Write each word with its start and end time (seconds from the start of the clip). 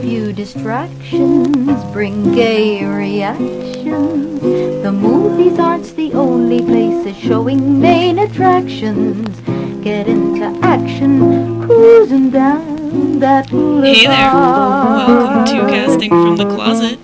few 0.00 0.32
distractions 0.32 1.84
bring 1.92 2.32
gay 2.32 2.84
reactions. 2.84 4.40
The 4.40 4.92
movies 4.92 5.58
aren't 5.58 5.96
the 5.96 6.12
only 6.12 6.60
places 6.60 7.16
showing 7.16 7.80
main 7.80 8.18
attractions. 8.18 9.40
Get 9.82 10.06
into 10.06 10.44
action, 10.62 11.62
cruising 11.62 12.30
down 12.30 13.18
that 13.18 13.50
boulevard. 13.50 13.96
Hey 13.96 14.06
there. 14.06 14.32
Welcome 14.32 15.44
to 15.46 15.72
Casting 15.72 16.10
from 16.10 16.36
the 16.36 16.48
Closet. 16.54 16.98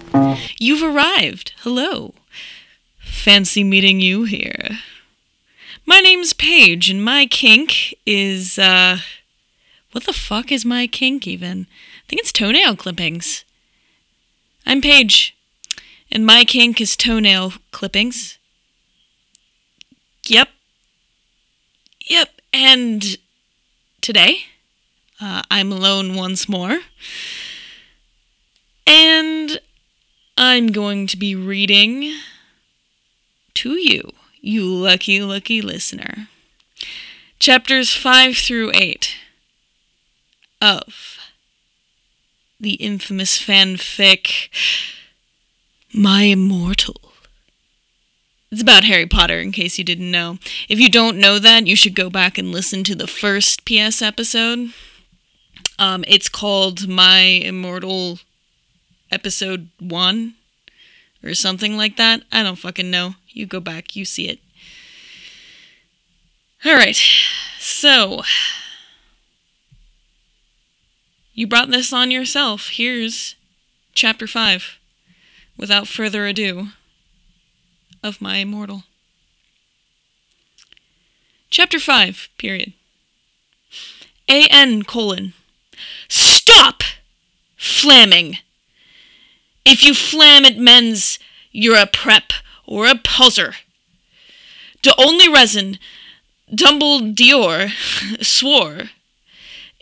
You've 0.59 0.83
arrived. 0.83 1.53
Hello. 1.63 2.15
Fancy 3.01 3.65
meeting 3.65 4.01
you 4.01 4.25
here. 4.25 4.79
My 5.87 6.01
name's 6.01 6.33
Paige, 6.33 6.91
and 6.91 7.05
my 7.05 7.27
kink 7.27 7.95
is, 8.07 8.59
uh. 8.59 8.99
What 9.93 10.05
the 10.05 10.13
fuck 10.13 10.51
is 10.51 10.65
my 10.65 10.89
kink 10.89 11.27
even? 11.27 11.69
I 12.05 12.07
think 12.07 12.21
it's 12.21 12.33
toenail 12.33 12.77
clippings. 12.77 13.45
I'm 14.67 14.83
Paige, 14.83 15.35
and 16.13 16.27
my 16.27 16.45
kink 16.45 16.79
is 16.79 16.99
toenail 16.99 17.55
clippings. 17.71 18.37
Yep. 20.27 20.51
Yep, 22.11 22.29
and 22.53 23.17
today, 24.03 24.41
uh, 25.19 25.43
I'm 25.51 25.73
alone 25.73 26.15
once 26.15 26.47
more. 26.47 26.81
And 28.87 29.59
I'm 30.37 30.73
going 30.73 31.07
to 31.07 31.17
be 31.17 31.35
reading 31.35 32.13
to 33.55 33.71
you, 33.81 34.11
you 34.43 34.67
lucky, 34.67 35.23
lucky 35.23 35.63
listener. 35.63 36.29
Chapters 37.39 37.95
5 37.95 38.37
through 38.37 38.73
8 38.75 39.17
of 40.61 41.14
the 42.65 42.75
infamous 42.75 43.39
fanfic 43.39 44.49
My 45.93 46.23
Immortal. 46.23 46.99
It's 48.51 48.63
about 48.63 48.85
Harry 48.85 49.07
Potter, 49.07 49.39
in 49.39 49.53
case 49.53 49.77
you 49.77 49.85
didn't 49.85 50.11
know. 50.11 50.39
If 50.69 50.81
you 50.81 50.89
don't 50.89 51.19
know 51.19 51.39
that, 51.39 51.67
you 51.67 51.77
should 51.77 51.95
go 51.95 52.09
back 52.09 52.39
and 52.39 52.51
listen 52.51 52.83
to 52.85 52.95
the 52.95 53.07
first 53.07 53.67
PS 53.67 54.01
episode. 54.01 54.71
Um, 55.79 56.05
it's 56.09 56.31
called 56.31 56.89
My 56.89 57.21
Immortal 57.21 58.21
Episode 59.11 59.69
1 59.79 60.35
or 61.23 61.35
something 61.35 61.77
like 61.77 61.97
that. 61.97 62.23
I 62.33 62.43
don't 62.43 62.57
fucking 62.57 62.91
know. 62.91 63.17
You 63.29 63.45
go 63.45 63.61
back, 63.61 63.95
you 63.95 64.07
see 64.07 64.29
it. 64.29 64.39
Alright, 66.65 66.97
so. 67.59 68.23
You 71.35 71.49
brought 71.49 71.71
this 71.71 71.93
on 71.93 72.13
yourself. 72.13 72.69
Here's 72.69 73.35
chapter 73.93 74.29
5. 74.29 74.79
Without 75.57 75.89
further 75.89 76.27
ado 76.27 76.69
of 78.05 78.21
my 78.21 78.37
immortal. 78.37 78.85
Chapter 81.51 81.81
5, 81.81 82.29
period. 82.39 82.73
A.N. 84.29 84.85
colon. 84.85 85.33
Stop! 86.09 86.83
Flamming. 87.57 88.39
If 89.65 89.83
you 89.85 89.95
flam 89.95 90.45
at 90.45 90.57
men's, 90.57 91.19
you're 91.51 91.79
a 91.79 91.87
prep 91.87 92.33
or 92.67 92.87
a 92.87 92.95
poser. 92.95 93.55
The 94.83 94.95
only 94.99 95.29
reason 95.29 95.79
Dumbledore 96.53 97.71
swore 98.25 98.91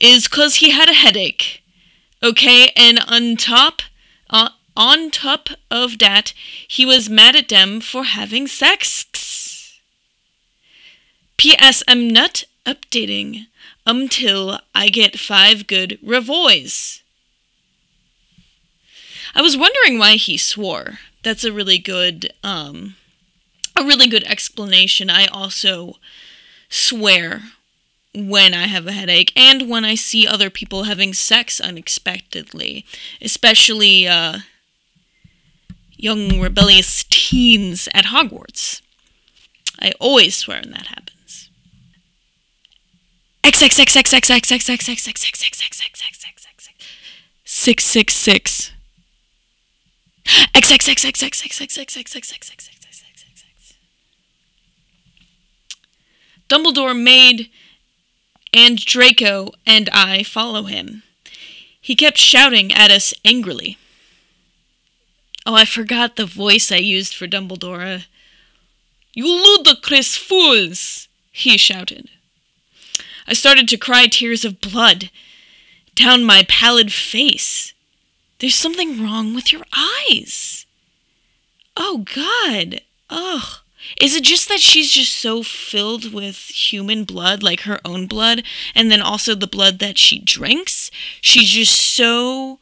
is 0.02 0.28
'cause 0.28 0.56
he 0.56 0.70
had 0.70 0.90
a 0.90 0.94
headache. 0.94 1.62
Okay, 2.22 2.70
and 2.76 2.98
on 3.00 3.36
top, 3.36 3.82
uh, 4.28 4.50
on 4.76 5.10
top 5.10 5.50
of 5.70 5.98
that, 5.98 6.34
he 6.68 6.84
was 6.84 7.08
mad 7.08 7.36
at 7.36 7.48
them 7.48 7.80
for 7.80 8.04
having 8.04 8.46
sex. 8.46 9.06
P.S. 11.36 11.82
I'm 11.88 12.08
not 12.08 12.44
updating 12.64 13.46
until 13.86 14.60
I 14.74 14.88
get 14.88 15.18
five 15.18 15.66
good 15.66 15.98
revoys. 16.04 17.00
I 19.34 19.42
was 19.42 19.56
wondering 19.56 19.98
why 19.98 20.16
he 20.16 20.36
swore. 20.36 21.00
That's 21.22 21.42
a 21.42 21.52
really 21.52 21.78
good, 21.78 22.32
um, 22.44 22.96
a 23.76 23.82
really 23.82 24.06
good 24.06 24.24
explanation. 24.24 25.10
I 25.10 25.26
also 25.26 25.98
swear 26.68 27.52
when 28.14 28.54
I 28.54 28.66
have 28.66 28.86
a 28.86 28.92
headache 28.92 29.32
and 29.36 29.68
when 29.68 29.84
I 29.84 29.94
see 29.94 30.26
other 30.26 30.50
people 30.50 30.84
having 30.84 31.14
sex 31.14 31.60
unexpectedly, 31.60 32.84
especially, 33.20 34.06
uh, 34.06 34.38
young 36.02 36.40
rebellious 36.40 37.04
teens 37.08 37.88
at 37.94 38.06
Hogwarts. 38.06 38.82
I 39.80 39.92
always 40.00 40.34
swear 40.34 40.60
when 40.60 40.72
that 40.72 40.88
happens. 40.88 41.48
Six 47.44 47.84
six 47.84 48.14
six. 48.14 48.72
Dumbledore 56.48 57.00
made 57.00 57.48
and 58.52 58.78
Draco 58.78 59.52
and 59.66 59.88
I 59.92 60.22
follow 60.22 60.64
him. 60.64 61.02
He 61.80 61.96
kept 61.96 62.18
shouting 62.18 62.70
at 62.72 62.90
us 62.90 63.14
angrily. 63.24 63.78
Oh, 65.44 65.54
I 65.54 65.64
forgot 65.64 66.16
the 66.16 66.26
voice 66.26 66.70
I 66.70 66.76
used 66.76 67.14
for 67.14 67.26
Dumbledore. 67.26 68.04
You 69.14 69.26
ludicrous 69.26 70.16
fools! 70.16 71.08
he 71.32 71.58
shouted. 71.58 72.08
I 73.26 73.32
started 73.32 73.68
to 73.68 73.76
cry 73.76 74.06
tears 74.06 74.44
of 74.44 74.60
blood 74.60 75.10
down 75.94 76.24
my 76.24 76.44
pallid 76.48 76.92
face. 76.92 77.72
There's 78.38 78.54
something 78.54 79.02
wrong 79.02 79.34
with 79.34 79.52
your 79.52 79.64
eyes. 79.76 80.66
Oh, 81.76 82.04
God. 82.14 82.80
Ugh. 83.10 83.60
Is 84.00 84.14
it 84.14 84.24
just 84.24 84.48
that 84.48 84.60
she's 84.60 84.90
just 84.90 85.14
so 85.14 85.42
filled 85.42 86.12
with 86.12 86.36
human 86.36 87.04
blood, 87.04 87.42
like 87.42 87.60
her 87.60 87.80
own 87.84 88.06
blood, 88.06 88.42
and 88.74 88.90
then 88.90 89.02
also 89.02 89.34
the 89.34 89.46
blood 89.46 89.78
that 89.78 89.98
she 89.98 90.18
drinks? 90.18 90.90
She's 91.20 91.50
just 91.50 91.74
so. 91.74 92.58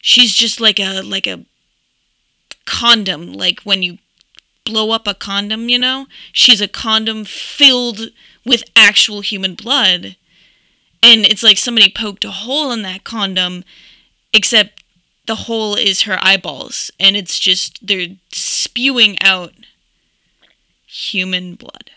She's 0.00 0.34
just 0.34 0.60
like 0.60 0.78
a 0.78 1.00
like 1.02 1.26
a 1.26 1.44
condom, 2.66 3.32
like 3.32 3.60
when 3.60 3.82
you 3.82 3.98
blow 4.64 4.90
up 4.90 5.06
a 5.06 5.14
condom, 5.14 5.68
you 5.68 5.78
know? 5.78 6.06
She's 6.32 6.60
a 6.60 6.68
condom 6.68 7.24
filled 7.24 8.10
with 8.44 8.64
actual 8.74 9.20
human 9.20 9.54
blood. 9.54 10.16
And 11.02 11.26
it's 11.26 11.42
like 11.42 11.58
somebody 11.58 11.92
poked 11.94 12.24
a 12.24 12.30
hole 12.30 12.72
in 12.72 12.82
that 12.82 13.04
condom, 13.04 13.64
except 14.32 14.82
the 15.26 15.34
hole 15.34 15.74
is 15.74 16.02
her 16.02 16.18
eyeballs. 16.22 16.90
And 16.98 17.16
it's 17.16 17.38
just, 17.38 17.86
they're 17.86 18.16
spewing 18.32 19.18
out 19.22 19.52
human 20.94 21.54
blood. 21.54 21.90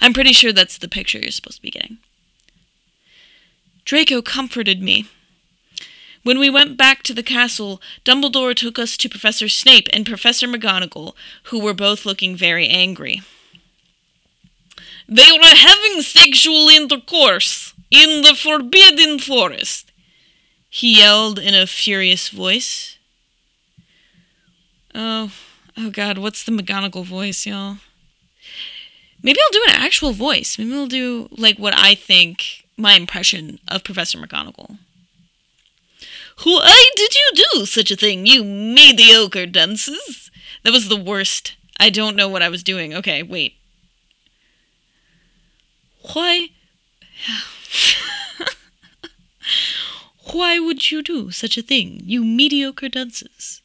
I'm 0.00 0.12
pretty 0.12 0.32
sure 0.32 0.52
that's 0.52 0.78
the 0.78 0.88
picture 0.88 1.18
you're 1.18 1.30
supposed 1.30 1.56
to 1.56 1.62
be 1.62 1.70
getting. 1.70 1.98
Draco 3.84 4.22
comforted 4.22 4.82
me. 4.82 5.06
When 6.22 6.38
we 6.38 6.48
went 6.48 6.78
back 6.78 7.02
to 7.02 7.12
the 7.12 7.22
castle, 7.22 7.82
Dumbledore 8.04 8.54
took 8.54 8.78
us 8.78 8.96
to 8.96 9.10
Professor 9.10 9.48
Snape 9.48 9.88
and 9.92 10.06
Professor 10.06 10.46
McGonagall, 10.48 11.12
who 11.44 11.60
were 11.60 11.74
both 11.74 12.06
looking 12.06 12.34
very 12.34 12.66
angry. 12.66 13.20
They 15.06 15.30
were 15.32 15.54
having 15.54 16.00
sexual 16.00 16.68
intercourse 16.68 17.74
in 17.90 18.22
the 18.22 18.34
Forbidden 18.34 19.18
Forest, 19.18 19.92
he 20.70 20.98
yelled 20.98 21.38
in 21.38 21.54
a 21.54 21.66
furious 21.66 22.30
voice. 22.30 22.98
Oh, 24.94 25.30
oh 25.76 25.90
god, 25.90 26.18
what's 26.18 26.44
the 26.44 26.52
McGonagall 26.52 27.04
voice, 27.04 27.46
y'all? 27.46 27.78
Maybe 29.22 29.38
I'll 29.40 29.52
do 29.52 29.64
an 29.68 29.82
actual 29.82 30.12
voice. 30.12 30.58
Maybe 30.58 30.74
I'll 30.74 30.86
do, 30.86 31.28
like, 31.30 31.58
what 31.58 31.74
I 31.74 31.94
think 31.94 32.66
my 32.76 32.94
impression 32.94 33.58
of 33.68 33.84
Professor 33.84 34.18
McGonagall. 34.18 34.78
Why 36.42 36.86
did 36.96 37.14
you 37.14 37.44
do 37.52 37.66
such 37.66 37.90
a 37.90 37.96
thing, 37.96 38.26
you 38.26 38.44
mediocre 38.44 39.46
dunces? 39.46 40.30
That 40.62 40.72
was 40.72 40.88
the 40.88 41.00
worst. 41.00 41.54
I 41.78 41.90
don't 41.90 42.16
know 42.16 42.28
what 42.28 42.42
I 42.42 42.48
was 42.48 42.62
doing. 42.62 42.94
Okay, 42.94 43.22
wait. 43.22 43.54
Why? 46.12 46.48
Why 50.32 50.58
would 50.58 50.90
you 50.90 51.02
do 51.02 51.30
such 51.30 51.56
a 51.56 51.62
thing, 51.62 52.00
you 52.04 52.24
mediocre 52.24 52.88
dunces? 52.88 53.60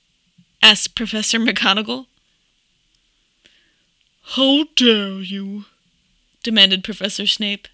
Asked 0.61 0.95
Professor 0.95 1.39
McGonagall. 1.39 2.06
How 4.35 4.65
dare 4.75 5.21
you? 5.21 5.65
demanded 6.44 6.83
Professor 6.83 7.25
Snape. 7.27 7.67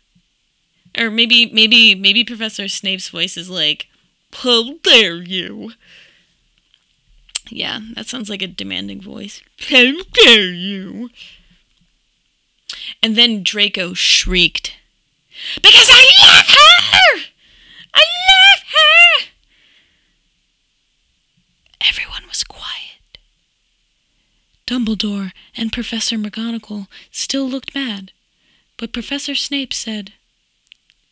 Or 0.97 1.11
maybe, 1.11 1.45
maybe, 1.47 1.93
maybe 1.93 2.23
Professor 2.23 2.67
Snape's 2.67 3.09
voice 3.09 3.37
is 3.37 3.49
like, 3.49 3.87
How 4.33 4.75
dare 4.81 5.17
you? 5.17 5.73
Yeah, 7.49 7.79
that 7.93 8.07
sounds 8.07 8.29
like 8.29 8.41
a 8.41 8.47
demanding 8.47 9.01
voice. 9.01 9.41
How 9.69 9.91
dare 10.13 10.51
you? 10.51 11.09
And 13.03 13.15
then 13.15 13.43
Draco 13.43 13.93
shrieked, 13.93 14.73
Because 15.61 15.89
I 15.91 16.05
love 16.21 16.47
her! 16.47 17.21
I 17.93 17.99
love 18.01 18.63
her! 18.73 19.25
Everyone 21.87 22.23
was 22.27 22.43
quiet. 22.43 23.19
Dumbledore 24.67 25.31
and 25.55 25.71
Professor 25.71 26.17
McGonagall 26.17 26.87
still 27.11 27.47
looked 27.47 27.75
mad, 27.75 28.11
but 28.77 28.93
Professor 28.93 29.35
Snape 29.35 29.73
said, 29.73 30.13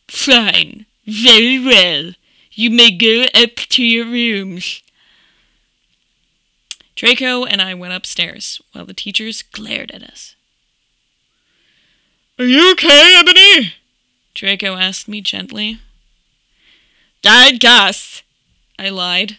Fine, 0.08 0.86
very 1.06 1.58
well. 1.58 2.12
You 2.52 2.70
may 2.70 2.90
go 2.90 3.26
up 3.34 3.56
to 3.56 3.82
your 3.82 4.06
rooms. 4.06 4.82
Draco 6.94 7.44
and 7.44 7.60
I 7.60 7.74
went 7.74 7.92
upstairs 7.92 8.60
while 8.72 8.84
the 8.84 8.94
teachers 8.94 9.42
glared 9.42 9.90
at 9.90 10.02
us. 10.02 10.34
Are 12.38 12.44
you 12.44 12.72
okay, 12.72 13.16
Ebony? 13.18 13.74
Draco 14.34 14.76
asked 14.76 15.08
me 15.08 15.20
gently. 15.20 15.78
Died 17.22 17.60
Gus, 17.60 18.22
I 18.78 18.88
lied. 18.88 19.38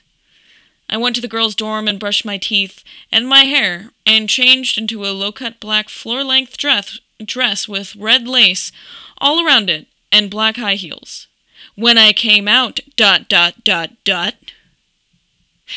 I 0.89 0.97
went 0.97 1.15
to 1.15 1.21
the 1.21 1.27
girls' 1.27 1.55
dorm 1.55 1.87
and 1.87 1.99
brushed 1.99 2.25
my 2.25 2.37
teeth 2.37 2.83
and 3.11 3.27
my 3.27 3.41
hair 3.41 3.91
and 4.05 4.29
changed 4.29 4.77
into 4.77 5.05
a 5.05 5.09
low 5.09 5.31
cut 5.31 5.59
black 5.59 5.89
floor 5.89 6.23
length 6.23 6.57
dress, 6.57 6.99
dress 7.23 7.67
with 7.67 7.95
red 7.95 8.27
lace 8.27 8.71
all 9.17 9.45
around 9.45 9.69
it 9.69 9.87
and 10.11 10.29
black 10.29 10.57
high 10.57 10.75
heels. 10.75 11.27
When 11.75 11.97
I 11.97 12.13
came 12.13 12.47
out, 12.47 12.79
dot, 12.95 13.27
dot, 13.27 13.63
dot, 13.63 13.91
dot, 14.03 14.35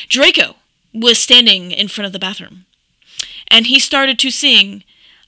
Draco 0.09 0.57
was 0.93 1.19
standing 1.19 1.71
in 1.71 1.89
front 1.89 2.07
of 2.07 2.13
the 2.13 2.19
bathroom 2.19 2.67
and 3.49 3.67
he 3.67 3.79
started 3.79 4.19
to 4.19 4.31
sing 4.31 4.85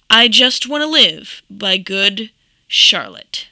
I 0.08 0.28
Just 0.28 0.68
Want 0.68 0.82
to 0.82 0.86
Live 0.86 1.42
by 1.48 1.76
Good 1.76 2.30
Charlotte. 2.68 3.48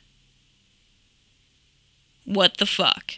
What 2.25 2.59
the 2.59 2.67
fuck? 2.67 3.15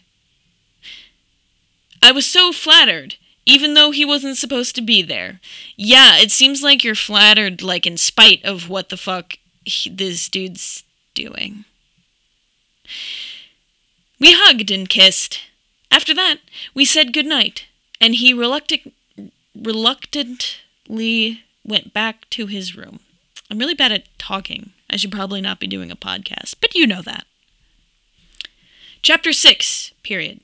I 2.03 2.13
was 2.13 2.27
so 2.27 2.53
flattered, 2.53 3.17
even 3.47 3.75
though 3.75 3.91
he 3.91 4.05
wasn't 4.05 4.37
supposed 4.37 4.75
to 4.77 4.83
be 4.83 5.03
there. 5.03 5.41
Yeah, 5.77 6.17
it 6.17 6.31
seems 6.31 6.63
like 6.63 6.83
you're 6.83 6.95
flattered, 6.95 7.63
like 7.63 7.87
in 7.87 7.97
spite 7.97 8.45
of 8.45 8.69
what 8.69 8.89
the 8.89 8.97
fuck 8.97 9.39
he, 9.65 9.91
this 9.91 10.29
dude's 10.29 10.85
doing. 11.15 11.65
We 14.19 14.33
hugged 14.33 14.71
and 14.71 14.89
kissed. 14.89 15.41
After 15.91 16.15
that, 16.15 16.39
we 16.75 16.85
said 16.85 17.13
goodnight, 17.13 17.67
and 18.01 18.15
he 18.15 18.33
reluctant, 18.33 18.95
reluctantly 19.55 21.43
went 21.65 21.93
back 21.93 22.29
to 22.31 22.47
his 22.47 22.77
room. 22.77 23.01
I'm 23.51 23.59
really 23.59 23.75
bad 23.75 23.93
at 23.93 24.07
talking. 24.19 24.73
I 24.89 24.97
should 24.97 25.13
probably 25.13 25.41
not 25.41 25.59
be 25.59 25.67
doing 25.67 25.91
a 25.91 25.97
podcast, 25.97 26.55
but 26.61 26.75
you 26.75 26.87
know 26.87 27.03
that. 27.03 27.25
Chapter 29.03 29.33
6, 29.33 29.93
period. 30.03 30.41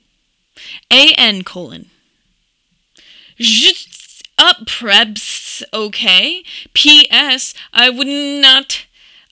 A-N 0.91 1.43
colon. 1.43 1.89
Just 3.37 4.23
up 4.37 4.65
preps, 4.65 5.63
okay? 5.73 6.43
P.S. 6.73 7.53
I 7.73 7.89
would 7.89 8.07
not 8.07 8.85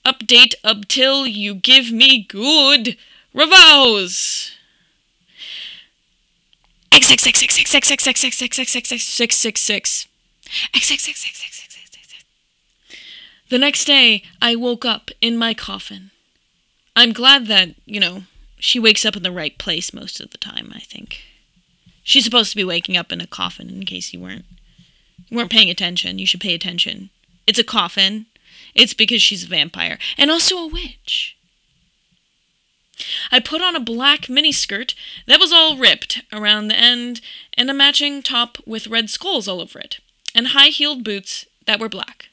update 0.06 0.54
up 0.64 0.88
till 0.88 1.26
you 1.26 1.56
give 1.56 1.92
me 1.92 2.24
good 2.24 2.98
reviews. 3.34 4.52
The 13.50 13.60
next 13.60 13.86
day, 13.86 14.24
I 14.42 14.56
woke 14.56 14.86
up 14.86 15.12
in 15.22 15.38
my 15.38 15.54
coffin. 15.54 16.12
I'm 16.96 17.12
glad 17.12 17.48
that, 17.48 17.76
you 17.86 18.00
know, 18.00 18.24
she 18.58 18.80
wakes 18.80 19.06
up 19.06 19.16
in 19.16 19.24
the 19.24 19.32
right 19.32 19.58
place 19.58 19.94
most 19.94 20.20
of 20.20 20.32
the 20.32 20.38
time, 20.38 20.72
I 20.74 20.80
think. 20.80 21.22
She's 22.04 22.24
supposed 22.24 22.52
to 22.52 22.56
be 22.56 22.64
waking 22.64 22.98
up 22.98 23.12
in 23.12 23.22
a 23.22 23.28
coffin 23.28 23.70
in 23.70 23.86
case 23.86 24.14
you 24.14 24.20
weren't 24.20 24.46
you 25.28 25.38
weren't 25.38 25.52
paying 25.52 25.70
attention. 25.70 26.20
You 26.20 26.26
should 26.26 26.42
pay 26.42 26.54
attention. 26.54 27.10
It's 27.48 27.60
a 27.60 27.64
coffin. 27.64 28.28
It's 28.76 28.94
because 28.94 29.22
she's 29.22 29.44
a 29.44 29.48
vampire 29.48 29.98
and 30.18 30.30
also 30.30 30.58
a 30.58 30.68
witch. 30.68 31.36
I 33.32 33.40
put 33.40 33.62
on 33.62 33.76
a 33.76 33.80
black 33.80 34.24
miniskirt 34.24 34.94
that 35.26 35.40
was 35.40 35.52
all 35.52 35.78
ripped 35.78 36.22
around 36.32 36.68
the 36.68 36.78
end 36.78 37.22
and 37.58 37.70
a 37.70 37.74
matching 37.74 38.22
top 38.22 38.58
with 38.66 38.88
red 38.88 39.10
skulls 39.10 39.48
all 39.48 39.62
over 39.62 39.80
it, 39.80 40.00
and 40.34 40.48
high 40.48 40.70
heeled 40.70 41.04
boots 41.04 41.46
that 41.66 41.80
were 41.80 41.90
black. 41.90 42.30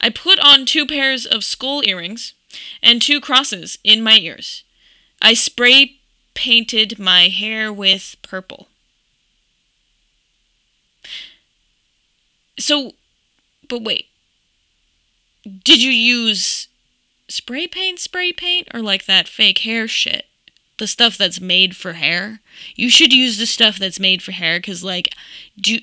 I 0.00 0.10
put 0.10 0.38
on 0.38 0.66
two 0.66 0.86
pairs 0.86 1.26
of 1.26 1.42
skull 1.42 1.82
earrings 1.84 2.34
and 2.82 3.00
two 3.00 3.20
crosses 3.20 3.78
in 3.84 4.02
my 4.02 4.18
ears. 4.18 4.64
I 5.22 5.34
spray 5.34 5.96
painted 6.34 6.98
my 6.98 7.28
hair 7.28 7.72
with 7.72 8.16
purple. 8.22 8.68
So, 12.58 12.92
but 13.68 13.82
wait. 13.82 14.06
Did 15.64 15.82
you 15.82 15.90
use 15.90 16.68
spray 17.28 17.66
paint, 17.66 17.98
spray 17.98 18.32
paint, 18.32 18.68
or 18.74 18.80
like 18.80 19.06
that 19.06 19.28
fake 19.28 19.58
hair 19.58 19.86
shit? 19.88 20.26
The 20.78 20.86
stuff 20.86 21.16
that's 21.16 21.40
made 21.40 21.74
for 21.74 21.94
hair? 21.94 22.40
You 22.74 22.90
should 22.90 23.12
use 23.12 23.38
the 23.38 23.46
stuff 23.46 23.78
that's 23.78 24.00
made 24.00 24.22
for 24.22 24.32
hair 24.32 24.58
because, 24.58 24.84
like, 24.84 25.14
do. 25.58 25.78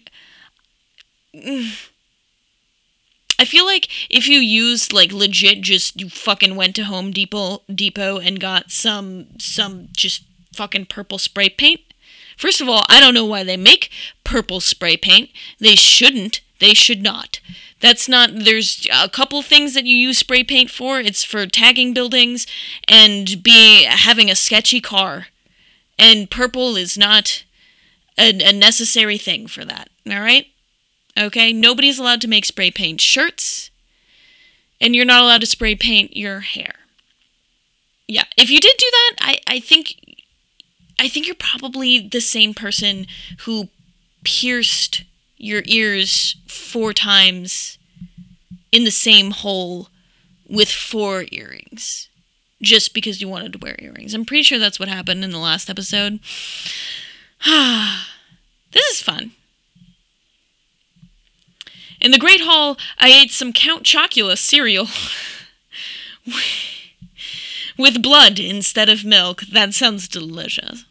I 3.44 3.46
feel 3.46 3.66
like 3.66 3.90
if 4.10 4.30
you 4.30 4.40
used 4.40 4.94
like 4.94 5.12
legit 5.12 5.60
just 5.60 6.00
you 6.00 6.08
fucking 6.08 6.56
went 6.56 6.78
to 6.78 6.86
Home 6.86 7.12
Depot 7.12 7.62
Depot 7.68 8.18
and 8.18 8.40
got 8.40 8.72
some 8.72 9.38
some 9.38 9.90
just 9.92 10.24
fucking 10.54 10.86
purple 10.86 11.18
spray 11.18 11.50
paint. 11.50 11.82
First 12.38 12.62
of 12.62 12.70
all, 12.70 12.84
I 12.88 13.02
don't 13.02 13.14
know 13.14 13.26
why 13.26 13.44
they 13.44 13.58
make 13.58 13.92
purple 14.24 14.62
spray 14.62 14.96
paint. 14.96 15.30
They 15.60 15.76
shouldn't. 15.76 16.40
They 16.60 16.74
should 16.74 17.04
not. 17.04 17.42
That's 17.82 18.08
not 18.08 18.30
there's 18.34 18.88
a 18.94 19.10
couple 19.10 19.42
things 19.42 19.74
that 19.74 19.84
you 19.84 19.98
use 19.98 20.20
spray 20.20 20.46
paint 20.46 20.72
for. 20.72 21.02
It's 21.02 21.26
for 21.26 21.46
tagging 21.46 21.94
buildings 21.94 22.48
and 22.88 23.44
be 23.44 23.84
having 23.84 24.32
a 24.32 24.36
sketchy 24.36 24.80
car. 24.80 25.28
And 26.00 26.32
purple 26.32 26.78
is 26.78 26.98
not 26.98 27.44
a, 28.18 28.30
a 28.30 28.54
necessary 28.54 29.18
thing 29.18 29.48
for 29.48 29.66
that. 29.66 29.90
All 30.10 30.22
right? 30.22 30.48
Okay? 31.18 31.54
Nobody's 31.54 32.00
allowed 32.00 32.22
to 32.22 32.28
make 32.28 32.46
spray 32.46 32.72
paint 32.72 33.02
shirts, 33.02 33.72
and 34.80 34.96
you're 34.96 35.06
not 35.06 35.24
allowed 35.24 35.42
to 35.42 35.48
spray 35.48 35.76
paint 35.76 36.16
your 36.18 36.42
hair. 36.42 36.76
Yeah, 38.08 38.26
if 38.38 38.50
you 38.50 38.60
did 38.60 38.76
do 38.78 38.90
that, 38.92 39.16
I, 39.22 39.38
I 39.48 39.60
think 39.60 39.96
I 41.00 41.08
think 41.08 41.26
you're 41.26 41.36
probably 41.36 42.00
the 42.00 42.22
same 42.22 42.54
person 42.54 43.08
who 43.40 43.70
pierced 44.24 45.04
your 45.38 45.64
ears 45.66 46.36
four 46.48 46.94
times 46.94 47.78
in 48.72 48.84
the 48.84 48.92
same 48.92 49.32
hole 49.32 49.90
with 50.48 50.70
four 50.70 51.26
earrings 51.32 52.10
just 52.62 52.94
because 52.94 53.22
you 53.22 53.28
wanted 53.28 53.54
to 53.54 53.60
wear 53.60 53.76
earrings. 53.80 54.14
I'm 54.14 54.26
pretty 54.26 54.44
sure 54.44 54.60
that's 54.60 54.80
what 54.80 54.88
happened 54.88 55.24
in 55.24 55.32
the 55.32 55.38
last 55.38 55.70
episode. 55.70 56.20
this 57.46 58.86
is 58.92 59.02
fun. 59.02 59.32
In 62.04 62.12
the 62.12 62.20
Great 62.20 62.42
Hall, 62.42 62.78
I 63.00 63.08
ate 63.08 63.32
some 63.32 63.54
Count 63.54 63.84
Chocula 63.84 64.38
cereal. 64.38 64.90
With 67.78 68.04
blood 68.04 68.40
instead 68.40 68.90
of 68.90 69.06
milk. 69.06 69.44
That 69.44 69.74
sounds 69.74 70.10
delicious. 70.10 70.84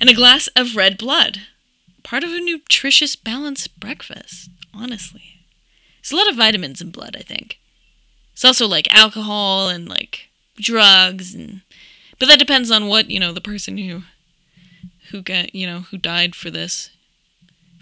And 0.00 0.08
a 0.08 0.14
glass 0.14 0.48
of 0.56 0.76
red 0.76 0.96
blood. 0.96 1.42
Part 2.02 2.24
of 2.24 2.30
a 2.30 2.40
nutritious, 2.40 3.16
balanced 3.16 3.78
breakfast, 3.78 4.48
honestly. 4.74 5.42
There's 6.00 6.12
a 6.12 6.16
lot 6.16 6.28
of 6.28 6.36
vitamins 6.36 6.80
in 6.80 6.90
blood, 6.90 7.14
I 7.16 7.22
think. 7.22 7.58
It's 8.32 8.46
also 8.46 8.66
like 8.66 8.92
alcohol 8.94 9.68
and 9.68 9.88
like 9.88 10.30
drugs 10.56 11.34
and 11.34 11.60
but 12.18 12.28
that 12.28 12.38
depends 12.38 12.70
on 12.70 12.86
what, 12.86 13.10
you 13.10 13.18
know, 13.20 13.32
the 13.32 13.40
person 13.40 13.76
who 13.76 14.02
who 15.10 15.22
got, 15.22 15.54
you 15.54 15.66
know, 15.66 15.80
who 15.80 15.98
died 15.98 16.34
for 16.34 16.50
this 16.50 16.90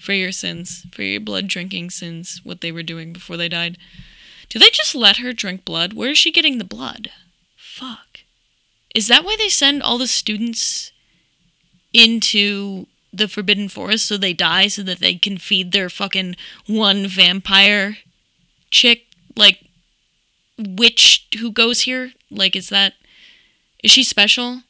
for 0.01 0.13
your 0.13 0.33
sins, 0.33 0.87
for 0.93 1.03
your 1.03 1.21
blood 1.21 1.47
drinking 1.47 1.91
sins, 1.91 2.41
what 2.43 2.61
they 2.61 2.73
were 2.73 2.83
doing 2.83 3.13
before 3.13 3.37
they 3.37 3.49
died. 3.49 3.77
Do 4.49 4.59
they 4.59 4.71
just 4.71 4.95
let 4.95 5.19
her 5.19 5.33
drink 5.33 5.65
blood? 5.65 5.93
Where 5.93 6.11
is 6.11 6.19
she 6.19 6.33
getting 6.33 6.59
the 6.59 6.65
blood? 6.65 7.11
Fuck. 7.57 8.21
Is 8.95 9.07
that 9.09 9.25
why 9.25 9.37
they 9.39 9.49
send 9.49 9.83
all 9.83 9.99
the 9.99 10.07
students 10.07 10.91
into 11.93 12.87
the 13.13 13.29
Forbidden 13.29 13.69
Forest 13.69 14.07
so 14.07 14.17
they 14.17 14.33
die 14.33 14.69
so 14.69 14.83
that 14.83 15.01
they 15.01 15.15
can 15.15 15.39
feed 15.39 15.73
their 15.73 15.89
fucking 15.89 16.35
one 16.67 17.07
vampire 17.07 17.99
chick? 18.71 19.05
Like, 19.37 19.65
witch 20.59 21.29
who 21.39 21.53
goes 21.53 21.83
here? 21.83 22.13
Like, 22.31 22.57
is 22.57 22.69
that. 22.71 22.95
Is 23.85 23.91
she 23.91 24.03
special? 24.03 24.63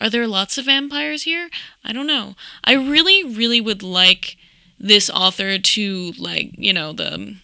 Are 0.00 0.10
there 0.10 0.26
lots 0.26 0.58
of 0.58 0.66
vampires 0.66 1.24
here? 1.24 1.48
I 1.84 1.92
don't 1.92 2.06
know. 2.06 2.34
I 2.62 2.74
really, 2.74 3.24
really 3.24 3.60
would 3.60 3.82
like 3.82 4.36
this 4.78 5.10
author 5.10 5.58
to 5.58 6.12
like, 6.18 6.50
you 6.56 6.72
know, 6.72 6.92
the 6.92 7.36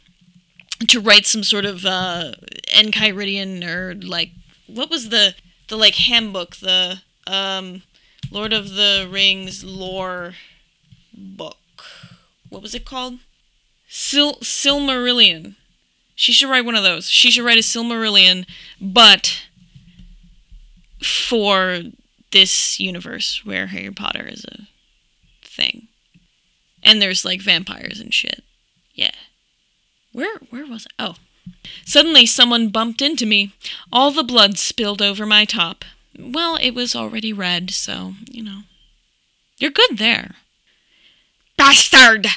to 0.88 1.00
write 1.00 1.26
some 1.26 1.44
sort 1.44 1.64
of 1.64 1.84
uh 1.84 2.32
Enchiridion 2.74 3.64
or 3.66 3.94
like 3.94 4.30
what 4.66 4.90
was 4.90 5.08
the 5.10 5.34
the 5.68 5.76
like 5.76 5.94
handbook, 5.96 6.56
the 6.56 7.00
um 7.26 7.82
Lord 8.30 8.52
of 8.52 8.70
the 8.74 9.08
Rings 9.10 9.64
lore 9.64 10.34
book. 11.12 11.58
What 12.48 12.62
was 12.62 12.74
it 12.74 12.84
called? 12.84 13.18
Sil 13.88 14.38
Silmarillion. 14.42 15.56
She 16.16 16.32
should 16.32 16.50
write 16.50 16.64
one 16.64 16.76
of 16.76 16.84
those. 16.84 17.08
She 17.10 17.30
should 17.30 17.44
write 17.44 17.58
a 17.58 17.62
Silmarillion, 17.62 18.46
but 18.80 19.42
for 21.02 21.82
this 22.30 22.78
universe 22.80 23.44
where 23.44 23.68
Harry 23.68 23.90
Potter 23.92 24.26
is 24.26 24.44
a. 24.44 24.66
And 26.84 27.00
there's 27.00 27.24
like 27.24 27.40
vampires 27.40 27.98
and 27.98 28.12
shit. 28.12 28.44
Yeah. 28.94 29.12
Where 30.12 30.38
where 30.50 30.66
was 30.66 30.86
it? 30.86 30.92
Oh. 30.98 31.16
Suddenly 31.84 32.26
someone 32.26 32.68
bumped 32.68 33.02
into 33.02 33.26
me. 33.26 33.52
All 33.92 34.10
the 34.10 34.22
blood 34.22 34.58
spilled 34.58 35.02
over 35.02 35.26
my 35.26 35.44
top. 35.44 35.84
Well, 36.18 36.56
it 36.56 36.70
was 36.70 36.94
already 36.94 37.32
red, 37.32 37.70
so, 37.70 38.14
you 38.30 38.42
know. 38.42 38.60
You're 39.58 39.70
good 39.70 39.98
there. 39.98 40.36
Bastard! 41.56 42.28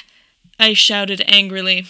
I 0.58 0.74
shouted 0.74 1.22
angrily. 1.26 1.86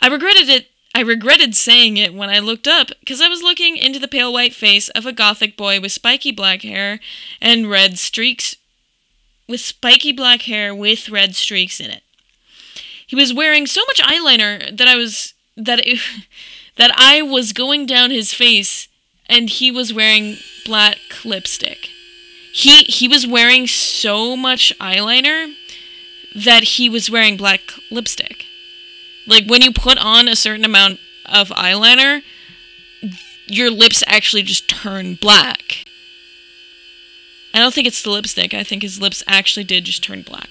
I 0.00 0.08
regretted 0.08 0.48
it. 0.48 0.68
I 0.94 1.00
regretted 1.00 1.54
saying 1.54 1.96
it 1.96 2.14
when 2.14 2.30
I 2.30 2.38
looked 2.38 2.68
up, 2.68 2.90
because 3.00 3.20
I 3.20 3.28
was 3.28 3.42
looking 3.42 3.76
into 3.76 3.98
the 3.98 4.08
pale 4.08 4.32
white 4.32 4.54
face 4.54 4.88
of 4.90 5.06
a 5.06 5.12
gothic 5.12 5.56
boy 5.56 5.80
with 5.80 5.92
spiky 5.92 6.30
black 6.30 6.62
hair 6.62 7.00
and 7.40 7.70
red 7.70 7.98
streaks. 7.98 8.56
With 9.48 9.60
spiky 9.60 10.12
black 10.12 10.42
hair 10.42 10.74
with 10.74 11.08
red 11.08 11.34
streaks 11.34 11.80
in 11.80 11.90
it. 11.90 12.02
He 13.06 13.16
was 13.16 13.34
wearing 13.34 13.66
so 13.66 13.82
much 13.86 14.00
eyeliner 14.00 14.76
that 14.76 14.88
I 14.88 14.96
was 14.96 15.34
that 15.56 15.86
it, 15.86 16.00
that 16.76 16.90
I 16.96 17.22
was 17.22 17.52
going 17.52 17.86
down 17.86 18.10
his 18.10 18.32
face, 18.32 18.88
and 19.28 19.48
he 19.48 19.70
was 19.70 19.92
wearing 19.92 20.36
black 20.64 20.98
lipstick. 21.24 21.90
He 22.52 22.84
he 22.84 23.08
was 23.08 23.26
wearing 23.26 23.66
so 23.66 24.36
much 24.36 24.72
eyeliner 24.80 25.54
that 26.34 26.62
he 26.64 26.88
was 26.88 27.10
wearing 27.10 27.36
black 27.36 27.60
lipstick. 27.90 28.46
Like 29.26 29.46
when 29.46 29.62
you 29.62 29.72
put 29.72 29.98
on 29.98 30.28
a 30.28 30.36
certain 30.36 30.64
amount 30.64 31.00
of 31.26 31.48
eyeliner, 31.50 32.22
your 33.46 33.70
lips 33.70 34.02
actually 34.06 34.42
just 34.42 34.68
turn 34.68 35.14
black. 35.14 35.83
I 37.54 37.58
don't 37.58 37.72
think 37.72 37.86
it's 37.86 38.02
the 38.02 38.10
lipstick. 38.10 38.52
I 38.52 38.64
think 38.64 38.82
his 38.82 39.00
lips 39.00 39.22
actually 39.28 39.62
did 39.62 39.84
just 39.84 40.02
turn 40.02 40.22
black. 40.22 40.50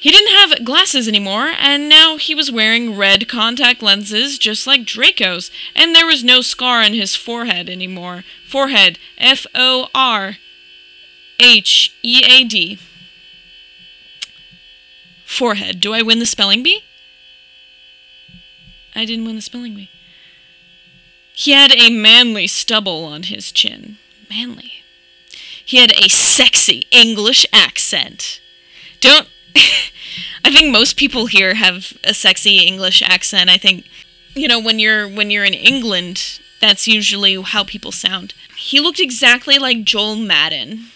He 0.00 0.10
didn't 0.10 0.36
have 0.36 0.64
glasses 0.66 1.08
anymore, 1.08 1.52
and 1.58 1.88
now 1.88 2.18
he 2.18 2.34
was 2.34 2.52
wearing 2.52 2.94
red 2.94 3.26
contact 3.26 3.80
lenses 3.82 4.36
just 4.36 4.66
like 4.66 4.84
Draco's, 4.84 5.50
and 5.74 5.94
there 5.94 6.04
was 6.04 6.22
no 6.22 6.42
scar 6.42 6.82
on 6.82 6.92
his 6.92 7.16
forehead 7.16 7.70
anymore. 7.70 8.24
Forehead. 8.46 8.98
F 9.16 9.46
O 9.54 9.88
R 9.94 10.36
H 11.40 11.94
E 12.02 12.22
A 12.28 12.44
D. 12.44 12.78
Forehead. 15.24 15.80
Do 15.80 15.94
I 15.94 16.02
win 16.02 16.18
the 16.18 16.26
spelling 16.26 16.62
bee? 16.62 16.84
I 18.94 19.06
didn't 19.06 19.24
win 19.24 19.36
the 19.36 19.42
spelling 19.42 19.74
bee. 19.74 19.90
He 21.32 21.52
had 21.52 21.72
a 21.72 21.88
manly 21.88 22.46
stubble 22.46 23.04
on 23.04 23.24
his 23.24 23.50
chin. 23.50 23.96
Manly. 24.28 24.83
He 25.64 25.78
had 25.78 25.92
a 25.92 26.08
sexy 26.08 26.84
English 26.90 27.46
accent. 27.52 28.40
Don't. 29.00 29.28
I 30.44 30.50
think 30.50 30.70
most 30.70 30.96
people 30.96 31.26
here 31.26 31.54
have 31.54 31.94
a 32.04 32.12
sexy 32.12 32.58
English 32.58 33.02
accent. 33.02 33.48
I 33.48 33.56
think, 33.56 33.86
you 34.34 34.46
know, 34.46 34.60
when 34.60 34.78
you're 34.78 35.08
when 35.08 35.30
you're 35.30 35.44
in 35.44 35.54
England, 35.54 36.40
that's 36.60 36.86
usually 36.86 37.40
how 37.40 37.64
people 37.64 37.92
sound. 37.92 38.34
He 38.56 38.80
looked 38.80 39.00
exactly 39.00 39.58
like 39.58 39.84
Joel 39.84 40.16
Madden. 40.16 40.86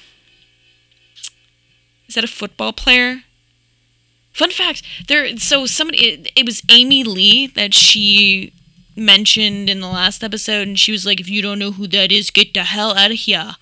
Is 2.09 2.15
that 2.15 2.25
a 2.25 2.29
football 2.29 2.73
player? 2.73 3.23
Fun 4.33 4.51
fact, 4.51 4.83
there 5.09 5.37
so 5.39 5.67
somebody 5.67 5.99
it, 5.99 6.33
it 6.37 6.47
was 6.47 6.63
Amy 6.71 7.03
Lee 7.03 7.47
that 7.49 7.75
she 7.75 8.53
mentioned 8.95 9.69
in 9.71 9.81
the 9.81 9.89
last 9.89 10.23
episode 10.25 10.67
and 10.69 10.79
she 10.79 10.93
was 10.93 11.07
like 11.07 11.21
if 11.21 11.29
you 11.29 11.41
don't 11.41 11.59
know 11.59 11.73
who 11.73 11.87
that 11.89 12.13
is, 12.13 12.31
get 12.31 12.55
the 12.55 12.65
hell 12.65 12.97
out 12.97 13.11
of 13.11 13.17
here. 13.17 13.57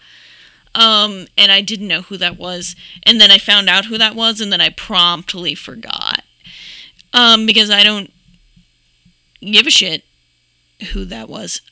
Um, 0.76 1.26
and 1.38 1.50
I 1.50 1.62
didn't 1.62 1.88
know 1.88 2.02
who 2.02 2.18
that 2.18 2.36
was. 2.36 2.76
And 3.04 3.18
then 3.18 3.30
I 3.30 3.38
found 3.38 3.68
out 3.68 3.86
who 3.86 3.96
that 3.96 4.14
was, 4.14 4.40
and 4.40 4.52
then 4.52 4.60
I 4.60 4.68
promptly 4.68 5.54
forgot. 5.54 6.22
Um, 7.14 7.46
because 7.46 7.70
I 7.70 7.82
don't 7.82 8.12
give 9.40 9.66
a 9.66 9.70
shit 9.70 10.04
who 10.92 11.06
that 11.06 11.28
was. 11.30 11.62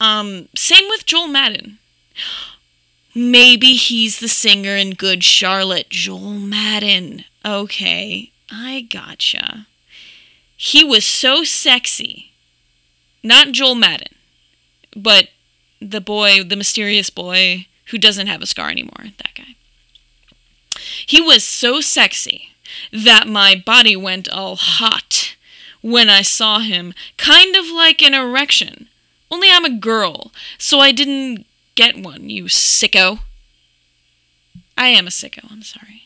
Um, 0.00 0.48
same 0.56 0.88
with 0.88 1.04
Joel 1.04 1.28
Madden. 1.28 1.78
Maybe 3.14 3.74
he's 3.74 4.20
the 4.20 4.28
singer 4.28 4.74
in 4.74 4.90
Good 4.90 5.22
Charlotte, 5.22 5.90
Joel 5.90 6.32
Madden. 6.32 7.24
Okay, 7.44 8.32
I 8.50 8.86
gotcha. 8.90 9.66
He 10.56 10.82
was 10.82 11.04
so 11.04 11.44
sexy. 11.44 12.32
Not 13.22 13.52
Joel 13.52 13.74
Madden, 13.74 14.14
but 14.94 15.28
the 15.80 16.00
boy, 16.00 16.42
the 16.42 16.56
mysterious 16.56 17.10
boy 17.10 17.66
who 17.86 17.98
doesn't 17.98 18.26
have 18.26 18.42
a 18.42 18.46
scar 18.46 18.70
anymore, 18.70 19.12
that 19.18 19.34
guy. 19.34 19.56
He 21.06 21.20
was 21.20 21.44
so 21.44 21.80
sexy 21.80 22.50
that 22.92 23.28
my 23.28 23.54
body 23.54 23.96
went 23.96 24.28
all 24.28 24.56
hot 24.56 25.36
when 25.80 26.10
I 26.10 26.22
saw 26.22 26.58
him, 26.58 26.94
kind 27.16 27.54
of 27.54 27.68
like 27.68 28.02
an 28.02 28.14
erection. 28.14 28.88
Only 29.30 29.48
I'm 29.50 29.64
a 29.64 29.70
girl, 29.70 30.32
so 30.58 30.80
I 30.80 30.92
didn't 30.92 31.46
get 31.74 31.98
one, 31.98 32.28
you 32.28 32.44
sicko. 32.44 33.20
I 34.76 34.88
am 34.88 35.06
a 35.06 35.10
sicko, 35.10 35.50
I'm 35.50 35.62
sorry. 35.62 36.02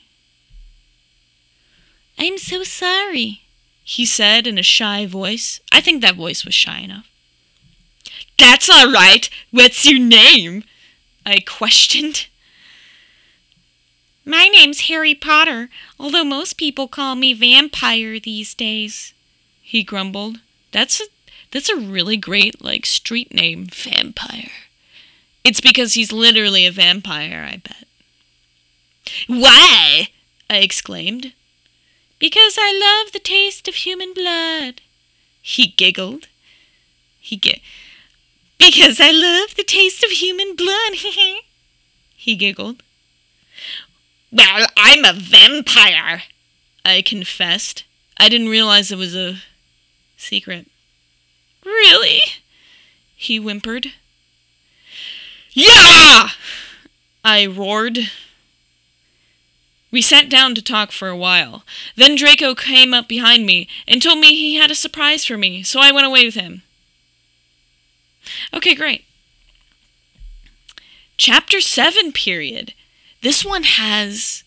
I'm 2.19 2.37
so 2.37 2.63
sorry, 2.63 3.41
he 3.83 4.05
said 4.05 4.47
in 4.47 4.59
a 4.59 4.63
shy 4.63 5.07
voice. 5.07 5.61
I 5.73 5.81
think 5.81 6.03
that 6.03 6.17
voice 6.17 6.45
was 6.45 6.55
shy 6.55 6.81
enough. 6.81 7.09
That's 8.39 8.69
all 8.69 8.93
right. 8.93 9.29
What's 9.51 9.91
your 9.91 10.01
name? 10.01 10.65
I 11.25 11.41
questioned. 11.41 12.27
My 14.25 14.49
name's 14.49 14.83
Harry 14.83 15.15
Potter, 15.15 15.71
although 15.99 16.25
most 16.25 16.55
people 16.55 16.89
call 16.89 17.15
me 17.15 17.33
Vampire 17.33 18.21
these 18.21 18.55
days, 18.55 19.13
he 19.63 19.83
grumbled. 19.83 20.41
That's 20.73 21.01
a 21.01 21.05
that's 21.51 21.69
a 21.69 21.77
really 21.77 22.17
great 22.17 22.63
like 22.63 22.87
street 22.87 23.35
name, 23.35 23.67
Vampire. 23.67 24.51
It's 25.43 25.61
because 25.61 25.95
he's 25.95 26.13
literally 26.13 26.67
a 26.67 26.71
vampire, 26.71 27.49
I 27.51 27.57
bet. 27.57 27.87
Why? 29.27 30.09
I 30.49 30.57
exclaimed. 30.59 31.33
Because 32.19 32.57
I 32.59 33.03
love 33.05 33.13
the 33.13 33.19
taste 33.19 33.67
of 33.67 33.75
human 33.75 34.13
blood. 34.13 34.83
He 35.41 35.69
giggled. 35.69 36.29
He 37.19 37.37
giggled. 37.37 37.63
Because 38.61 39.01
I 39.01 39.11
love 39.11 39.57
the 39.57 39.65
taste 39.65 40.05
of 40.05 40.11
human 40.11 40.55
blood, 40.55 40.93
he 42.15 42.37
giggled. 42.37 42.83
Well, 44.31 44.67
I'm 44.77 45.03
a 45.03 45.15
vampire, 45.15 46.25
I 46.85 47.01
confessed. 47.01 47.85
I 48.19 48.29
didn't 48.29 48.51
realize 48.51 48.93
it 48.93 48.99
was 48.99 49.17
a 49.17 49.39
secret. 50.19 50.67
Really? 51.65 52.21
He 53.17 53.39
whimpered. 53.39 53.93
Yeah! 55.53 56.29
I 57.25 57.47
roared. 57.47 58.11
We 59.91 60.03
sat 60.03 60.29
down 60.29 60.55
to 60.55 60.63
talk 60.63 60.93
for 60.93 61.09
a 61.09 61.17
while. 61.17 61.65
Then 61.97 62.15
Draco 62.15 62.55
came 62.55 62.93
up 62.93 63.09
behind 63.09 63.47
me 63.47 63.69
and 63.89 64.03
told 64.03 64.19
me 64.19 64.35
he 64.35 64.57
had 64.57 64.71
a 64.71 64.75
surprise 64.75 65.25
for 65.25 65.39
me, 65.39 65.63
so 65.63 65.81
I 65.81 65.93
went 65.93 66.07
away 66.07 66.27
with 66.27 66.35
him. 66.35 66.63
Okay, 68.55 68.75
great. 68.75 69.05
Chapter 71.17 71.61
7 71.61 72.13
period. 72.13 72.75
This 73.23 73.45
one 73.45 73.65
has 73.65 74.43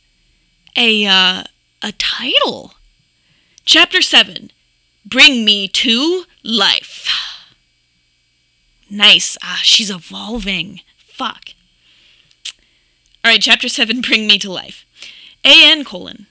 a 0.75 1.05
uh, 1.05 1.43
a 1.81 1.91
title. 1.91 2.73
Chapter 3.65 4.01
7. 4.01 4.51
Bring 5.05 5.45
me 5.45 5.67
to 5.67 6.23
life. 6.43 7.07
Nice. 8.89 9.37
Ah, 9.43 9.59
she's 9.63 9.89
evolving. 9.89 10.81
Fuck. 10.97 11.49
All 13.23 13.31
right, 13.31 13.41
chapter 13.41 13.69
7 13.69 14.01
Bring 14.07 14.27
me 14.27 14.39
to 14.39 14.51
life. 14.51 14.85
AN 15.43 15.83
colon. 15.83 16.27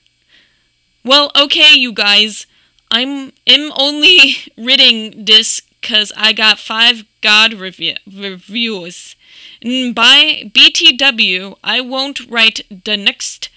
Well, 1.03 1.31
okay, 1.37 1.73
you 1.73 1.93
guys. 1.93 2.47
I'm 2.91 3.31
am 3.47 3.71
only 3.77 4.35
ridding 4.57 5.25
this 5.25 5.61
because 5.81 6.11
I 6.15 6.33
got 6.33 6.59
five 6.59 7.03
God 7.23 7.53
review- 7.53 7.95
reviews. 8.05 9.15
By 9.61 10.51
BTW, 10.53 11.57
I 11.63 11.79
won't 11.79 12.29
write 12.29 12.59
the 12.69 12.97
next 12.97 13.47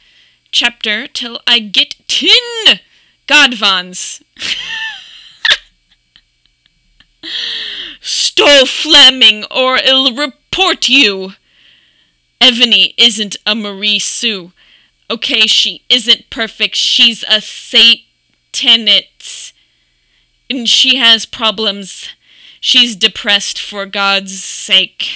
chapter 0.53 1.09
till 1.09 1.41
I 1.49 1.59
get 1.59 1.97
tin 2.07 2.79
Godvans. 3.27 4.23
Stole 8.01 8.67
Fleming, 8.67 9.43
or 9.51 9.79
I'll 9.79 10.15
report 10.15 10.89
you. 10.89 11.33
Evany 12.41 12.95
isn't 12.97 13.37
a 13.45 13.57
Marie 13.57 13.99
Sue. 13.99 14.53
Okay, 15.11 15.49
she 15.49 15.83
isn't 15.89 16.31
perfect. 16.31 16.77
She's 16.77 17.25
a 17.29 17.41
Satanist. 17.41 19.53
And 20.49 20.69
she 20.69 20.99
has 20.99 21.27
problems. 21.27 22.11
She's 22.67 22.97
depressed 22.97 23.61
for 23.61 23.87
God's 23.87 24.43
sake. 24.43 25.07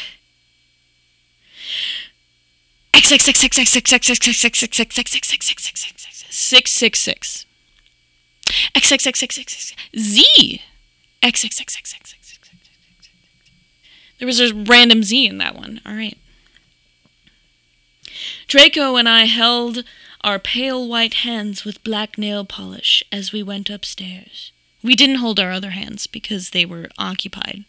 Z. 9.99 10.63
There 14.21 14.27
was 14.27 14.39
a 14.39 14.55
random 14.55 15.03
Z 15.03 15.27
in 15.27 15.39
that 15.39 15.57
one. 15.57 15.81
All 15.85 15.95
right. 15.95 16.17
Draco 18.47 18.95
and 18.95 19.09
I 19.09 19.25
held 19.25 19.83
our 20.21 20.39
pale 20.39 20.89
white 20.89 21.15
hands 21.15 21.65
with 21.65 21.83
black 21.83 22.17
nail 22.17 22.45
polish 22.45 23.03
as 23.11 23.33
we 23.33 23.43
went 23.43 23.69
upstairs. 23.69 24.53
We 24.83 24.97
didn't 24.97 25.17
hold 25.17 25.39
our 25.39 25.51
other 25.51 25.71
hands 25.71 26.07
because 26.07 26.51
they 26.51 26.65
were 26.65 26.89
occupied. 26.99 27.65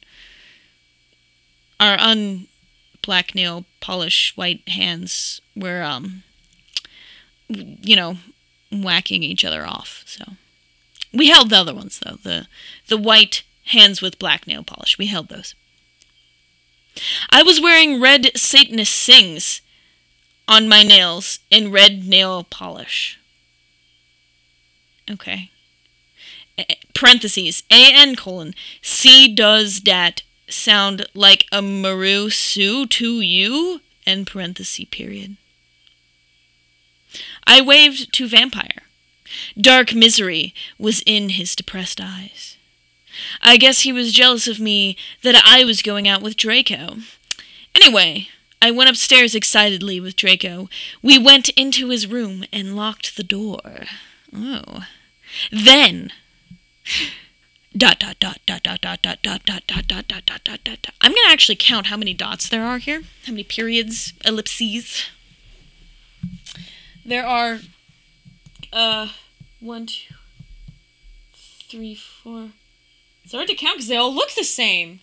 Our 1.80 2.00
un 2.00 2.48
black 3.02 3.34
nail 3.34 3.66
polish 3.80 4.34
white 4.38 4.68
hands 4.70 5.42
were 5.56 5.82
um 5.82 6.24
you 7.50 7.96
know 7.96 8.18
whacking 8.72 9.24
each 9.24 9.44
other 9.44 9.66
off 9.66 10.04
so. 10.06 10.24
We 11.14 11.30
held 11.30 11.50
the 11.50 11.58
other 11.58 11.74
ones 11.74 12.00
though 12.00 12.18
the 12.24 12.48
the 12.88 12.98
white 12.98 13.44
hands 13.66 14.02
with 14.02 14.20
black 14.20 14.48
nail 14.48 14.64
polish. 14.64 14.98
We 14.98 15.08
held 15.08 15.30
those. 15.30 15.56
I 17.30 17.42
was 17.42 17.62
wearing 17.62 18.02
red 18.02 18.32
satanist 18.36 18.96
sings 18.96 19.62
on 20.48 20.70
my 20.70 20.84
nails 20.84 21.40
in 21.50 21.72
red 21.72 22.06
nail 22.06 22.44
polish. 22.44 23.20
Okay 25.10 25.50
parentheses 26.94 27.64
an 27.70 28.16
colon 28.16 28.54
c 28.82 29.34
does 29.34 29.80
dat 29.80 30.22
sound 30.48 31.08
like 31.14 31.46
a 31.52 31.62
Maru 31.62 32.30
Sue 32.30 32.86
to 32.86 33.22
you? 33.22 33.82
End 34.06 34.28
parenthesis 34.28 34.86
period. 34.92 35.38
I 37.46 37.62
waved 37.62 38.14
to 38.14 38.28
Vampire. 38.28 38.84
Dark 39.60 39.94
misery 39.94 40.54
was 40.78 41.04
in 41.06 41.30
his 41.30 41.56
depressed 41.56 42.02
eyes. 42.02 42.58
I 43.42 43.58
guess 43.58 43.82
he 43.82 43.92
was 43.92 44.14
jealous 44.14 44.48
of 44.48 44.60
me 44.60 44.98
that 45.22 45.42
I 45.46 45.64
was 45.64 45.82
going 45.82 46.08
out 46.08 46.22
with 46.22 46.38
Draco. 46.38 46.98
Anyway, 47.76 48.28
I 48.62 48.72
went 48.72 48.90
upstairs 48.90 49.36
excitedly 49.36 50.00
with 50.00 50.16
Draco. 50.16 50.70
We 51.02 51.18
went 51.18 51.50
into 51.50 51.90
his 51.90 52.08
room 52.08 52.46
and 52.54 52.76
locked 52.76 53.16
the 53.18 53.24
door. 53.24 53.86
Oh. 54.36 54.86
Then 55.52 56.12
dot 57.76 58.00
dot 58.00 58.20
dot 58.20 58.40
dot 58.46 58.64
dot 58.64 58.82
dot 58.82 59.02
dot 59.02 59.22
dot 59.22 59.44
dot 59.46 59.68
dot 59.68 59.88
dot 59.88 60.08
dot 60.08 60.26
dot 60.26 60.44
dot 60.44 60.64
dot 60.64 60.82
dot. 60.82 60.94
I'm 61.00 61.12
gonna 61.12 61.30
actually 61.30 61.56
count 61.56 61.88
how 61.88 61.98
many 61.98 62.14
dots 62.14 62.50
there 62.50 62.66
are 62.66 62.78
here. 62.78 63.04
How 63.26 63.32
many 63.32 63.44
periods, 63.44 64.14
ellipses. 64.26 65.06
There 67.06 67.26
are 67.26 67.60
uh 68.74 69.10
one, 69.60 69.86
two, 69.86 70.16
three, 71.70 71.96
four. 71.96 72.50
It's 73.24 73.34
hard 73.34 73.48
to 73.48 73.56
count 73.56 73.78
because 73.78 73.88
they 73.88 73.98
all 73.98 74.14
look 74.14 74.32
the 74.32 74.44
same. 74.44 75.00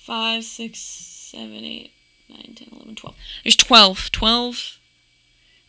Five, 0.00 0.44
six, 0.44 0.78
seven, 0.78 1.64
eight, 1.64 1.92
nine, 2.28 2.54
ten, 2.56 2.68
eleven, 2.72 2.94
twelve. 2.94 3.16
There's 3.44 3.56
twelve. 3.56 4.10
Twelve. 4.12 4.78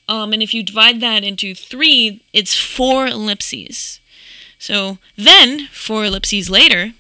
Um, 0.08 0.34
and 0.34 0.43
if 0.43 0.54
you 0.54 0.63
divide 0.63 0.99
that 1.02 1.23
into 1.23 1.56
three, 1.56 2.23
it's 2.34 2.60
four 2.60 3.08
ellipses. 3.08 3.99
So 4.63 4.97
then, 5.17 5.67
four 5.73 6.06
ellipses 6.06 6.49
later, 6.49 6.93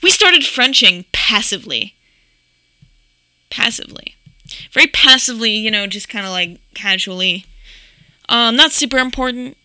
we 0.00 0.08
started 0.08 0.46
Frenching 0.46 1.06
passively. 1.10 1.96
Passively. 3.50 4.14
Very 4.70 4.86
passively, 4.86 5.50
you 5.50 5.68
know, 5.68 5.88
just 5.88 6.08
kind 6.08 6.24
of 6.24 6.30
like 6.30 6.60
casually. 6.74 7.46
Um, 8.28 8.54
not 8.54 8.70
super 8.70 8.98
important, 8.98 9.56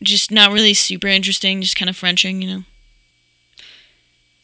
just 0.00 0.30
not 0.30 0.52
really 0.52 0.74
super 0.74 1.08
interesting, 1.08 1.60
just 1.60 1.74
kind 1.74 1.90
of 1.90 1.96
Frenching, 1.96 2.40
you 2.40 2.48
know. 2.48 2.62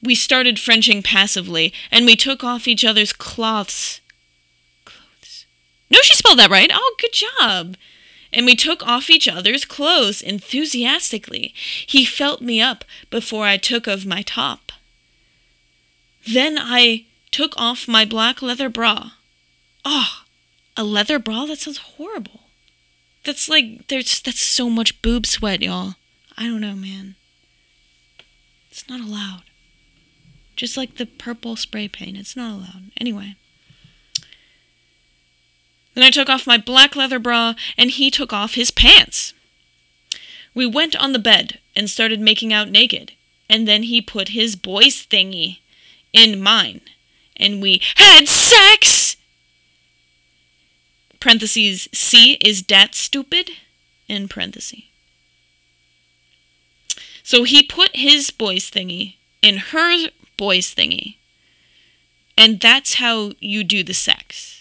We 0.02 0.16
started 0.16 0.58
Frenching 0.58 1.04
passively, 1.04 1.72
and 1.92 2.06
we 2.06 2.16
took 2.16 2.42
off 2.42 2.66
each 2.66 2.84
other's 2.84 3.12
cloths. 3.12 4.00
Clothes. 4.84 5.46
No, 5.90 6.00
she 6.02 6.14
spelled 6.14 6.40
that 6.40 6.50
right. 6.50 6.72
Oh, 6.74 6.96
good 6.98 7.12
job 7.12 7.76
and 8.32 8.46
we 8.46 8.54
took 8.54 8.86
off 8.86 9.10
each 9.10 9.28
other's 9.28 9.64
clothes 9.64 10.20
enthusiastically. 10.22 11.54
He 11.86 12.04
felt 12.04 12.40
me 12.40 12.60
up 12.60 12.84
before 13.10 13.44
I 13.44 13.56
took 13.56 13.88
off 13.88 14.04
my 14.04 14.22
top. 14.22 14.72
Then 16.26 16.58
I 16.58 17.06
took 17.30 17.54
off 17.56 17.88
my 17.88 18.04
black 18.04 18.42
leather 18.42 18.68
bra. 18.68 19.12
Ah, 19.84 20.24
oh, 20.24 20.82
a 20.82 20.84
leather 20.84 21.18
bra? 21.18 21.46
That 21.46 21.58
sounds 21.58 21.78
horrible. 21.78 22.40
That's 23.24 23.48
like 23.48 23.88
there's 23.88 24.20
that's 24.20 24.40
so 24.40 24.70
much 24.70 25.00
boob 25.02 25.26
sweat, 25.26 25.62
y'all. 25.62 25.94
I 26.36 26.44
don't 26.44 26.60
know, 26.60 26.74
man. 26.74 27.16
It's 28.70 28.88
not 28.88 29.00
allowed. 29.00 29.42
Just 30.56 30.76
like 30.76 30.96
the 30.96 31.06
purple 31.06 31.56
spray 31.56 31.88
paint, 31.88 32.16
it's 32.16 32.36
not 32.36 32.52
allowed. 32.52 32.90
Anyway. 33.00 33.36
Then 35.98 36.06
I 36.06 36.10
took 36.10 36.30
off 36.30 36.46
my 36.46 36.58
black 36.58 36.94
leather 36.94 37.18
bra, 37.18 37.54
and 37.76 37.90
he 37.90 38.08
took 38.08 38.32
off 38.32 38.54
his 38.54 38.70
pants. 38.70 39.34
We 40.54 40.64
went 40.64 40.94
on 40.94 41.12
the 41.12 41.18
bed 41.18 41.58
and 41.74 41.90
started 41.90 42.20
making 42.20 42.52
out 42.52 42.70
naked, 42.70 43.14
and 43.50 43.66
then 43.66 43.82
he 43.82 44.00
put 44.00 44.28
his 44.28 44.54
boy's 44.54 45.04
thingy 45.04 45.58
in 46.12 46.40
mine, 46.40 46.82
and 47.36 47.60
we 47.60 47.82
had 47.96 48.28
sex! 48.28 49.16
Parentheses, 51.18 51.88
C, 51.92 52.34
is 52.34 52.62
dat 52.62 52.94
stupid? 52.94 53.50
In 54.06 54.28
parentheses. 54.28 54.84
So 57.24 57.42
he 57.42 57.64
put 57.64 57.96
his 57.96 58.30
boy's 58.30 58.70
thingy 58.70 59.16
in 59.42 59.56
her 59.72 60.10
boy's 60.36 60.72
thingy, 60.72 61.16
and 62.36 62.60
that's 62.60 62.94
how 62.94 63.32
you 63.40 63.64
do 63.64 63.82
the 63.82 63.94
sex. 63.94 64.57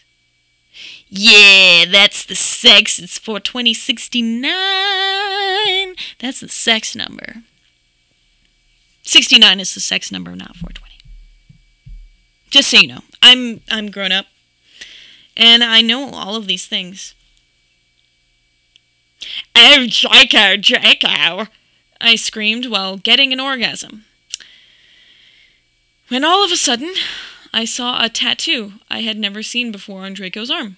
Yeah, 1.10 1.86
that's 1.90 2.26
the 2.26 2.36
sex. 2.36 3.00
It's 3.00 3.18
for 3.18 3.40
2069. 3.40 4.50
That's 6.20 6.42
the 6.42 6.50
sex 6.50 6.96
number. 6.96 7.44
69 9.04 9.60
is 9.62 9.74
the 9.74 9.80
sex 9.80 10.12
number, 10.12 10.36
not 10.36 10.58
420. 10.58 10.96
Just 12.50 12.70
so 12.72 12.78
you 12.78 12.88
know, 12.88 13.02
I'm 13.22 13.62
I'm 13.70 13.90
grown 13.90 14.12
up 14.12 14.26
and 15.38 15.64
I 15.64 15.82
know 15.82 16.10
all 16.10 16.36
of 16.36 16.48
these 16.48 16.66
things. 16.66 17.14
Oh, 19.56 19.86
Draco, 19.90 20.58
Draco! 20.58 21.48
I 22.00 22.16
screamed 22.16 22.66
while 22.68 22.98
getting 22.98 23.34
an 23.34 23.40
orgasm. 23.40 24.06
When 26.10 26.24
all 26.24 26.44
of 26.44 26.52
a 26.52 26.58
sudden, 26.58 26.94
I 27.54 27.66
saw 27.66 28.04
a 28.04 28.10
tattoo 28.10 28.74
I 28.90 29.02
had 29.02 29.18
never 29.18 29.42
seen 29.44 29.72
before 29.72 30.06
on 30.06 30.14
Draco's 30.14 30.52
arm. 30.52 30.78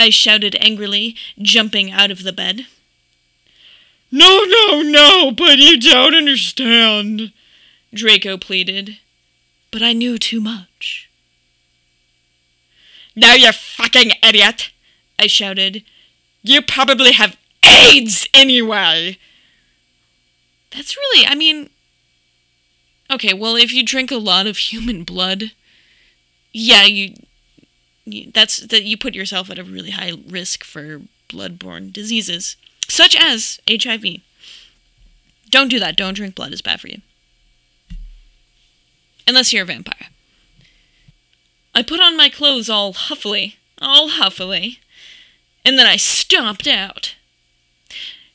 I 0.00 0.08
shouted 0.08 0.56
angrily, 0.60 1.14
jumping 1.38 1.90
out 1.90 2.10
of 2.10 2.22
the 2.22 2.32
bed. 2.32 2.66
No, 4.10 4.44
no, 4.44 4.80
no, 4.80 5.30
but 5.30 5.58
you 5.58 5.78
don't 5.78 6.14
understand, 6.14 7.32
Draco 7.92 8.38
pleaded. 8.38 8.98
But 9.70 9.82
I 9.82 9.92
knew 9.92 10.18
too 10.18 10.40
much. 10.40 11.10
Now, 13.14 13.34
you 13.34 13.52
fucking 13.52 14.12
idiot, 14.26 14.70
I 15.18 15.26
shouted. 15.26 15.84
You 16.42 16.62
probably 16.62 17.12
have 17.12 17.36
AIDS 17.62 18.26
anyway. 18.34 19.18
That's 20.70 20.96
really, 20.96 21.26
I 21.26 21.34
mean. 21.34 21.68
Okay, 23.10 23.34
well, 23.34 23.54
if 23.54 23.72
you 23.72 23.84
drink 23.84 24.10
a 24.10 24.16
lot 24.16 24.46
of 24.46 24.56
human 24.56 25.04
blood, 25.04 25.52
yeah, 26.52 26.84
you 26.84 27.14
that's 28.34 28.58
that 28.58 28.84
you 28.84 28.96
put 28.96 29.14
yourself 29.14 29.50
at 29.50 29.58
a 29.58 29.64
really 29.64 29.90
high 29.90 30.12
risk 30.28 30.64
for 30.64 31.02
blood-borne 31.28 31.90
diseases 31.90 32.56
such 32.88 33.16
as 33.16 33.60
HIV. 33.68 34.04
Don't 35.48 35.68
do 35.68 35.78
that. 35.78 35.96
Don't 35.96 36.14
drink 36.14 36.34
blood. 36.34 36.52
It's 36.52 36.62
bad 36.62 36.80
for 36.80 36.88
you. 36.88 37.00
Unless 39.26 39.52
you're 39.52 39.62
a 39.62 39.66
vampire. 39.66 40.08
I 41.74 41.82
put 41.82 42.00
on 42.00 42.16
my 42.16 42.28
clothes 42.28 42.68
all 42.68 42.92
huffily, 42.92 43.56
all 43.80 44.08
huffily, 44.08 44.80
and 45.64 45.78
then 45.78 45.86
I 45.86 45.96
stomped 45.96 46.66
out. 46.66 47.14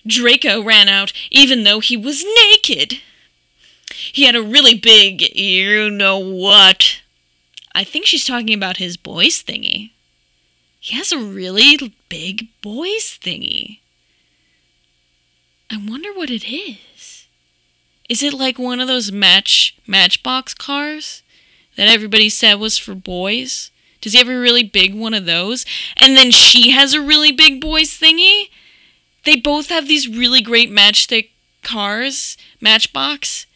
Draco 0.07 0.63
ran 0.63 0.88
out 0.88 1.11
even 1.31 1.63
though 1.63 1.79
he 1.79 1.97
was 1.97 2.23
naked. 2.45 3.01
He 3.91 4.23
had 4.23 4.35
a 4.35 4.41
really 4.41 4.75
big 4.75 5.35
you 5.35 5.89
know 5.89 6.17
what 6.17 7.01
I 7.75 7.83
think 7.83 8.05
she's 8.05 8.23
talking 8.23 8.53
about 8.53 8.77
his 8.77 8.95
boys 8.95 9.43
thingy. 9.43 9.91
He 10.79 10.95
has 10.95 11.11
a 11.11 11.19
really 11.19 11.93
big 12.07 12.47
boys 12.61 13.19
thingy. 13.21 13.79
I 15.69 15.77
wonder 15.85 16.13
what 16.13 16.29
it 16.29 16.47
is. 16.47 17.27
Is 18.07 18.23
it 18.23 18.33
like 18.33 18.57
one 18.57 18.79
of 18.79 18.88
those 18.88 19.11
match 19.11 19.75
matchbox 19.85 20.53
cars 20.53 21.21
that 21.75 21.89
everybody 21.89 22.29
said 22.29 22.55
was 22.55 22.77
for 22.77 22.95
boys? 22.95 23.71
Does 23.99 24.13
he 24.13 24.19
have 24.19 24.29
a 24.29 24.39
really 24.39 24.63
big 24.63 24.95
one 24.95 25.13
of 25.13 25.25
those? 25.25 25.65
And 25.97 26.15
then 26.15 26.31
she 26.31 26.69
has 26.71 26.93
a 26.93 27.01
really 27.01 27.33
big 27.33 27.59
boys 27.59 27.89
thingy? 27.89 28.49
They 29.25 29.35
both 29.35 29.67
have 29.67 29.88
these 29.88 30.07
really 30.07 30.41
great 30.41 30.71
matchstick 30.71 31.31
cars, 31.61 32.38
matchbox 32.61 33.47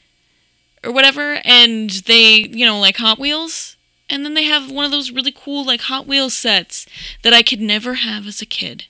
or 0.83 0.91
whatever, 0.91 1.39
and 1.45 1.89
they, 1.89 2.47
you 2.49 2.65
know, 2.65 2.79
like 2.79 2.97
Hot 2.97 3.17
Wheels. 3.17 3.77
And 4.09 4.25
then 4.25 4.33
they 4.33 4.43
have 4.43 4.71
one 4.71 4.85
of 4.85 4.91
those 4.91 5.11
really 5.11 5.31
cool, 5.31 5.63
like, 5.65 5.81
Hot 5.81 6.07
Wheels 6.07 6.33
sets 6.33 6.85
that 7.21 7.33
I 7.33 7.43
could 7.43 7.61
never 7.61 7.95
have 7.95 8.25
as 8.25 8.41
a 8.41 8.45
kid. 8.45 8.85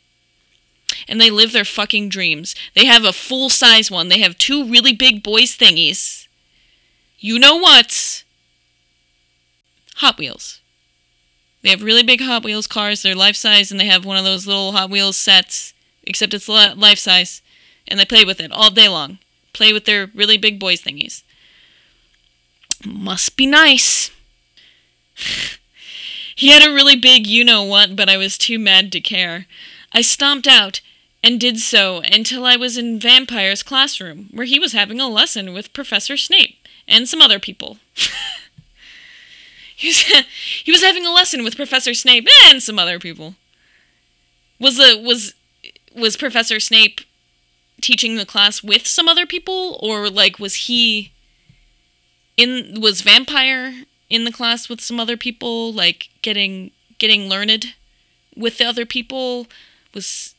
And 1.08 1.20
they 1.20 1.30
live 1.30 1.52
their 1.52 1.66
fucking 1.66 2.10
dreams. 2.10 2.56
They 2.74 2.86
have 2.86 3.04
a 3.04 3.14
full 3.14 3.50
size 3.50 3.92
one, 3.92 4.08
they 4.08 4.20
have 4.20 4.38
two 4.38 4.66
really 4.66 4.94
big 4.94 5.22
boys' 5.22 5.58
thingies. 5.58 6.28
You 7.20 7.38
know 7.38 7.58
what? 7.58 8.24
Hot 9.98 10.18
Wheels. 10.18 10.62
They 11.62 11.70
have 11.70 11.84
really 11.84 12.04
big 12.04 12.22
Hot 12.22 12.46
Wheels 12.46 12.68
cars. 12.68 13.02
They're 13.02 13.14
life 13.14 13.36
size, 13.36 13.70
and 13.70 13.80
they 13.80 13.88
have 13.88 14.06
one 14.06 14.16
of 14.16 14.24
those 14.24 14.48
little 14.48 14.72
Hot 14.72 14.90
Wheels 14.90 15.18
sets, 15.18 15.74
except 16.04 16.34
it's 16.34 16.48
life 16.48 16.98
size. 16.98 17.42
And 17.88 18.00
they 18.00 18.06
play 18.06 18.24
with 18.24 18.40
it 18.40 18.52
all 18.54 18.72
day 18.72 18.88
long. 18.88 19.20
Play 19.52 19.74
with 19.74 19.84
their 19.84 20.10
really 20.16 20.38
big 20.38 20.60
boys 20.60 20.82
thingies. 20.82 21.24
Must 22.86 23.36
be 23.36 23.46
nice 23.46 24.12
he 26.36 26.50
had 26.50 26.66
a 26.66 26.74
really 26.74 26.96
big 26.96 27.28
you 27.28 27.44
know 27.44 27.64
what, 27.64 27.96
but 27.96 28.10
I 28.10 28.18
was 28.18 28.38
too 28.38 28.60
mad 28.60 28.92
to 28.94 29.02
care. 29.02 29.46
I 29.94 30.02
stomped 30.02 30.48
out 30.48 30.82
and 31.24 31.40
did 31.40 31.60
so 31.60 32.02
until 32.12 32.46
I 32.46 32.56
was 32.56 32.78
in 32.78 33.00
Vampire's 33.00 33.64
classroom, 33.64 34.30
where 34.32 34.46
he 34.46 34.60
was 34.60 34.74
having 34.74 35.00
a 35.00 35.10
lesson 35.10 35.54
with 35.54 35.74
Professor 35.74 36.16
Snape 36.16 36.56
and 36.88 37.08
some 37.08 37.22
other 37.22 37.40
people. 37.40 37.78
he, 39.76 39.90
was, 39.90 40.02
he 40.64 40.72
was 40.72 40.84
having 40.84 41.06
a 41.06 41.12
lesson 41.12 41.44
with 41.44 41.56
Professor 41.56 41.94
Snape 41.94 42.28
and 42.46 42.64
some 42.64 42.80
other 42.80 43.00
people. 43.00 43.36
Was 44.60 44.78
the 44.78 45.02
was 45.02 45.34
was 45.96 46.18
Professor 46.18 46.60
Snape 46.60 47.02
teaching 47.82 48.16
the 48.16 48.26
class 48.26 48.62
with 48.62 48.88
some 48.88 49.08
other 49.08 49.26
people, 49.26 49.80
or 49.82 50.10
like 50.10 50.40
was 50.40 50.56
he 50.56 51.12
in 52.38 52.80
was 52.82 53.02
Vampire 53.02 53.86
in 54.10 54.24
the 54.24 54.32
class 54.32 54.70
with 54.70 54.82
some 54.82 55.00
other 55.00 55.18
people, 55.18 55.72
like 55.74 56.10
getting 56.22 56.72
getting 56.98 57.30
learned 57.30 57.74
with 58.36 58.58
the 58.58 58.66
other 58.66 58.86
people. 58.86 59.48
Was 59.94 60.36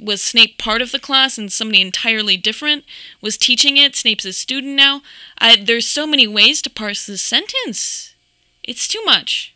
was 0.00 0.22
Snape 0.22 0.58
part 0.58 0.82
of 0.82 0.92
the 0.92 0.98
class 0.98 1.38
and 1.38 1.52
somebody 1.52 1.80
entirely 1.80 2.36
different 2.36 2.84
was 3.20 3.36
teaching 3.36 3.76
it? 3.76 3.96
Snape's 3.96 4.24
a 4.24 4.32
student 4.32 4.74
now. 4.74 5.02
I, 5.38 5.56
there's 5.56 5.86
so 5.86 6.06
many 6.06 6.26
ways 6.26 6.62
to 6.62 6.70
parse 6.70 7.06
this 7.06 7.22
sentence. 7.22 8.14
It's 8.62 8.86
too 8.88 9.02
much. 9.04 9.54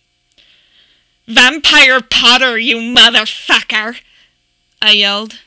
Vampire 1.26 2.00
Potter, 2.00 2.58
you 2.58 2.76
motherfucker! 2.76 4.00
I 4.80 4.92
yelled. 4.92 5.38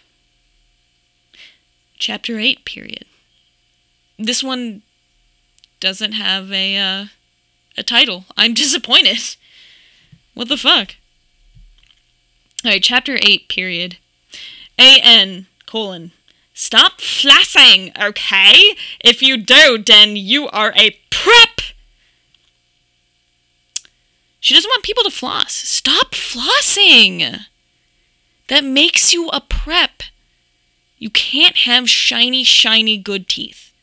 Chapter 1.98 2.40
8, 2.40 2.64
period. 2.64 3.06
This 4.18 4.44
one 4.44 4.84
doesn't 5.80 6.14
have 6.14 6.52
a, 6.52 6.78
uh, 6.78 7.06
a 7.78 7.84
title. 7.84 8.26
I'm 8.38 8.54
disappointed. 8.56 9.36
What 10.34 10.50
the 10.50 10.58
fuck? 10.58 10.96
Alright, 12.64 12.84
chapter 12.84 13.18
8, 13.22 13.48
period. 13.48 13.98
A.N. 14.80 15.48
colon. 15.66 16.12
Stop 16.54 17.00
flassing, 17.00 17.92
okay? 18.02 18.76
If 19.02 19.22
you 19.22 19.38
do, 19.38 19.78
then 19.78 20.16
you 20.16 20.48
are 20.50 20.74
a 20.76 20.98
prep! 21.10 21.62
She 24.40 24.54
doesn't 24.54 24.70
want 24.70 24.84
people 24.84 25.04
to 25.04 25.12
floss. 25.12 25.54
Stop 25.54 26.12
flossing! 26.12 27.46
That 28.48 28.64
makes 28.64 29.12
you 29.12 29.30
a 29.30 29.42
prep. 29.42 30.04
You 30.98 31.10
can't 31.10 31.58
have 31.58 31.90
shiny, 31.90 32.44
shiny 32.44 32.98
good 32.98 33.28
teeth. 33.28 33.74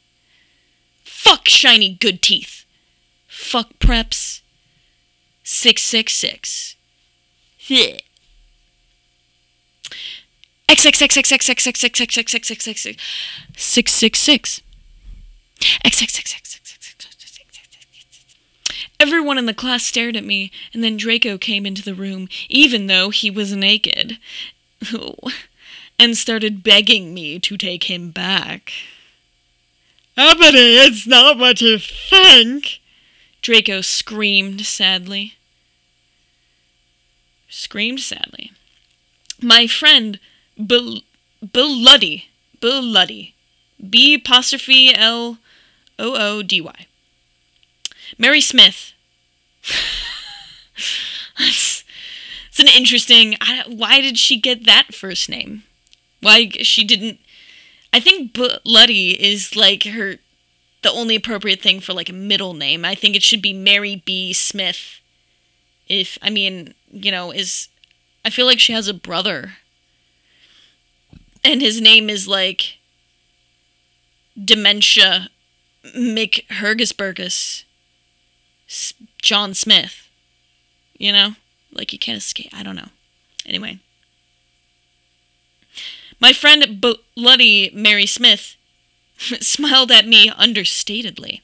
Fuck 1.04 1.48
shiny 1.48 1.94
good 1.94 2.22
teeth 2.22 2.61
fuck 3.42 3.78
preps 3.78 4.40
666. 5.42 6.76
Yeah. 7.66 7.98
Everyone 18.98 19.36
in 19.36 19.46
the 19.46 19.54
class 19.54 19.82
stared 19.82 20.16
at 20.16 20.24
me, 20.24 20.50
and 20.72 20.82
then 20.82 20.96
Draco 20.96 21.36
came 21.36 21.66
into 21.66 21.82
the 21.82 21.94
room, 21.94 22.28
even 22.48 22.86
though 22.86 23.10
he 23.10 23.30
was 23.30 23.54
naked, 23.54 24.18
and 25.98 26.16
started 26.16 26.62
begging 26.62 27.12
me 27.12 27.38
to 27.40 27.56
take 27.56 27.84
him 27.90 28.10
back. 28.10 28.72
Ebony, 30.16 30.76
it's 30.76 31.06
not 31.06 31.38
what 31.38 31.60
you 31.60 31.78
think, 31.78 32.80
Draco 33.42 33.80
screamed 33.80 34.64
sadly. 34.64 35.34
Screamed 37.48 38.00
sadly. 38.00 38.52
My 39.40 39.66
friend, 39.66 40.20
Bel- 40.56 41.00
Bloody, 41.42 42.28
Bloody, 42.60 43.34
B 43.90 44.14
apostrophe 44.14 44.94
L 44.94 45.38
O 45.98 46.14
O 46.16 46.42
D 46.42 46.60
Y. 46.60 46.86
Mary 48.16 48.40
Smith. 48.40 48.92
it's 51.38 51.84
an 52.58 52.68
interesting. 52.68 53.36
I, 53.40 53.64
why 53.66 54.00
did 54.00 54.18
she 54.18 54.40
get 54.40 54.64
that 54.66 54.94
first 54.94 55.28
name? 55.28 55.64
Why 56.20 56.48
she 56.60 56.84
didn't? 56.84 57.18
I 57.92 57.98
think 58.00 58.32
Bloody 58.32 59.20
is 59.22 59.56
like 59.56 59.82
her, 59.84 60.16
the 60.82 60.90
only 60.90 61.14
appropriate 61.16 61.60
thing 61.60 61.80
for 61.80 61.92
like 61.92 62.08
a 62.08 62.14
middle 62.14 62.54
name. 62.54 62.84
I 62.84 62.94
think 62.94 63.16
it 63.16 63.22
should 63.22 63.42
be 63.42 63.52
Mary 63.52 64.02
B. 64.04 64.32
Smith. 64.32 65.00
If 65.88 66.18
I 66.22 66.30
mean, 66.30 66.74
you 66.90 67.10
know, 67.10 67.30
is 67.30 67.68
I 68.24 68.30
feel 68.30 68.46
like 68.46 68.60
she 68.60 68.72
has 68.72 68.88
a 68.88 68.94
brother, 68.94 69.54
and 71.44 71.60
his 71.60 71.80
name 71.80 72.08
is 72.08 72.28
like 72.28 72.78
dementia 74.42 75.28
McHergisburgus 75.84 77.64
John 79.20 79.54
Smith. 79.54 80.08
You 80.96 81.12
know? 81.12 81.34
Like 81.72 81.92
you 81.92 81.98
can't 81.98 82.18
escape. 82.18 82.50
I 82.52 82.62
don't 82.62 82.76
know. 82.76 82.88
Anyway. 83.46 83.80
My 86.20 86.32
friend 86.32 86.80
Bloody 87.16 87.70
Mary 87.74 88.06
Smith 88.06 88.56
smiled 89.40 89.90
at 89.90 90.06
me 90.06 90.30
understatedly. 90.30 91.40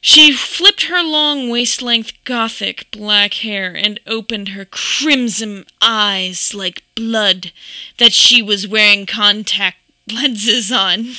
She 0.00 0.32
flipped 0.32 0.84
her 0.84 1.02
long 1.02 1.50
waist 1.50 1.82
length 1.82 2.12
gothic 2.24 2.90
black 2.90 3.34
hair 3.34 3.76
and 3.76 4.00
opened 4.06 4.50
her 4.50 4.64
crimson 4.64 5.64
eyes 5.82 6.54
like 6.54 6.84
blood 6.94 7.52
that 7.98 8.12
she 8.12 8.40
was 8.40 8.68
wearing 8.68 9.06
contact 9.06 9.78
lenses 10.12 10.70
on. 10.70 11.10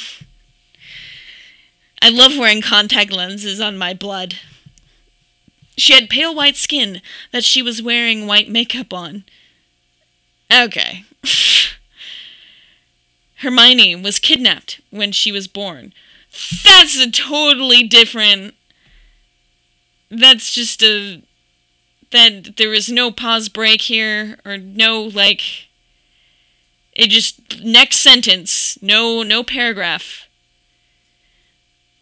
I 2.01 2.09
love 2.09 2.37
wearing 2.37 2.61
contact 2.61 3.11
lenses 3.11 3.59
on 3.59 3.77
my 3.77 3.93
blood. 3.93 4.35
She 5.77 5.93
had 5.93 6.09
pale 6.09 6.33
white 6.33 6.55
skin 6.55 7.01
that 7.31 7.43
she 7.43 7.61
was 7.61 7.81
wearing 7.81 8.27
white 8.27 8.49
makeup 8.49 8.93
on. 8.93 9.25
Okay. 10.51 11.03
Hermione 13.39 13.95
was 13.95 14.19
kidnapped 14.19 14.81
when 14.89 15.11
she 15.11 15.31
was 15.31 15.47
born. 15.47 15.93
That's 16.63 16.99
a 16.99 17.09
totally 17.09 17.83
different. 17.83 18.53
That's 20.11 20.53
just 20.53 20.83
a. 20.83 21.23
That 22.11 22.57
there 22.57 22.69
was 22.69 22.91
no 22.91 23.11
pause 23.11 23.49
break 23.49 23.83
here, 23.83 24.39
or 24.45 24.57
no, 24.57 25.01
like. 25.01 25.41
It 26.93 27.09
just. 27.09 27.63
Next 27.63 27.97
sentence. 27.97 28.77
No, 28.81 29.23
no 29.23 29.43
paragraph. 29.43 30.27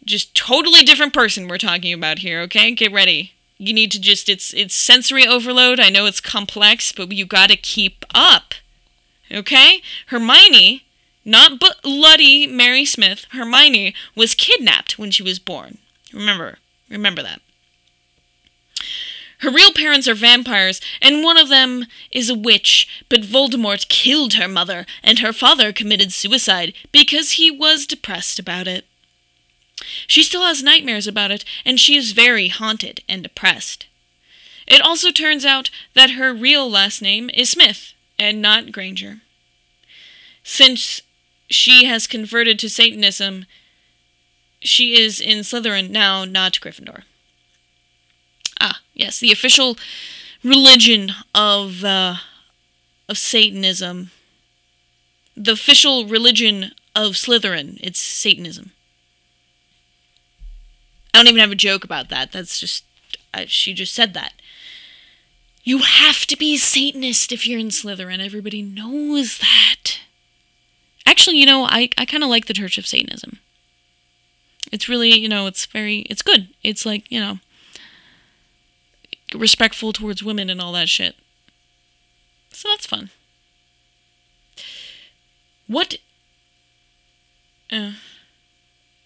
Just 0.04 0.34
totally 0.34 0.82
different 0.82 1.12
person 1.12 1.46
we're 1.46 1.58
talking 1.58 1.92
about 1.92 2.20
here, 2.20 2.40
okay? 2.42 2.72
Get 2.72 2.92
ready. 2.92 3.32
You 3.58 3.72
need 3.72 3.92
to 3.92 4.00
just. 4.00 4.28
It's, 4.28 4.52
it's 4.54 4.74
sensory 4.74 5.26
overload. 5.26 5.78
I 5.78 5.88
know 5.88 6.06
it's 6.06 6.20
complex, 6.20 6.90
but 6.90 7.12
you 7.12 7.26
gotta 7.26 7.56
keep 7.56 8.04
up. 8.12 8.54
Okay? 9.30 9.82
Hermione 10.06 10.84
not 11.28 11.60
bloody 11.82 12.46
Mary 12.46 12.84
Smith, 12.84 13.26
Hermione, 13.30 13.94
was 14.14 14.34
kidnapped 14.34 14.98
when 14.98 15.10
she 15.10 15.22
was 15.22 15.38
born. 15.38 15.78
Remember, 16.12 16.58
remember 16.88 17.22
that. 17.22 17.40
Her 19.40 19.50
real 19.50 19.72
parents 19.72 20.08
are 20.08 20.14
vampires, 20.14 20.80
and 21.00 21.22
one 21.22 21.36
of 21.36 21.48
them 21.48 21.86
is 22.10 22.28
a 22.28 22.34
witch, 22.34 23.04
but 23.08 23.20
Voldemort 23.20 23.88
killed 23.88 24.34
her 24.34 24.48
mother, 24.48 24.84
and 25.02 25.20
her 25.20 25.32
father 25.32 25.72
committed 25.72 26.12
suicide 26.12 26.72
because 26.90 27.32
he 27.32 27.50
was 27.50 27.86
depressed 27.86 28.38
about 28.38 28.66
it. 28.66 28.84
She 30.08 30.24
still 30.24 30.42
has 30.42 30.62
nightmares 30.62 31.06
about 31.06 31.30
it, 31.30 31.44
and 31.64 31.78
she 31.78 31.96
is 31.96 32.12
very 32.12 32.48
haunted 32.48 33.02
and 33.08 33.22
depressed. 33.22 33.86
It 34.66 34.80
also 34.80 35.12
turns 35.12 35.44
out 35.44 35.70
that 35.94 36.10
her 36.10 36.34
real 36.34 36.68
last 36.68 37.00
name 37.00 37.30
is 37.32 37.50
Smith, 37.50 37.92
and 38.18 38.42
not 38.42 38.72
Granger. 38.72 39.20
Since 40.42 41.02
she 41.48 41.86
has 41.86 42.06
converted 42.06 42.58
to 42.60 42.68
Satanism. 42.68 43.46
She 44.60 45.00
is 45.00 45.20
in 45.20 45.38
Slytherin 45.38 45.90
now, 45.90 46.24
not 46.24 46.54
Gryffindor. 46.54 47.02
Ah, 48.60 48.80
yes, 48.94 49.20
the 49.20 49.32
official 49.32 49.76
religion 50.44 51.12
of 51.34 51.84
uh, 51.84 52.16
of 53.08 53.18
Satanism. 53.18 54.10
The 55.36 55.52
official 55.52 56.06
religion 56.06 56.72
of 56.94 57.12
Slytherin. 57.12 57.78
It's 57.82 58.00
Satanism. 58.00 58.72
I 61.14 61.18
don't 61.18 61.28
even 61.28 61.40
have 61.40 61.52
a 61.52 61.56
joke 61.56 61.84
about 61.84 62.08
that. 62.10 62.32
That's 62.32 62.58
just 62.58 62.84
uh, 63.32 63.44
she 63.46 63.72
just 63.72 63.94
said 63.94 64.14
that. 64.14 64.32
You 65.62 65.78
have 65.78 66.26
to 66.26 66.36
be 66.36 66.56
Satanist 66.56 67.30
if 67.32 67.46
you're 67.46 67.60
in 67.60 67.68
Slytherin. 67.68 68.24
Everybody 68.24 68.62
knows 68.62 69.38
that. 69.38 70.00
Actually, 71.18 71.38
you 71.38 71.46
know, 71.46 71.64
I, 71.64 71.90
I 71.98 72.04
kind 72.04 72.22
of 72.22 72.30
like 72.30 72.46
the 72.46 72.54
Church 72.54 72.78
of 72.78 72.86
Satanism. 72.86 73.40
It's 74.70 74.88
really, 74.88 75.18
you 75.18 75.28
know, 75.28 75.48
it's 75.48 75.66
very, 75.66 76.02
it's 76.02 76.22
good. 76.22 76.46
It's 76.62 76.86
like, 76.86 77.10
you 77.10 77.18
know, 77.18 77.40
respectful 79.34 79.92
towards 79.92 80.22
women 80.22 80.48
and 80.48 80.60
all 80.60 80.70
that 80.74 80.88
shit. 80.88 81.16
So 82.50 82.68
that's 82.68 82.86
fun. 82.86 83.10
What? 85.66 85.96
Uh, 87.72 87.94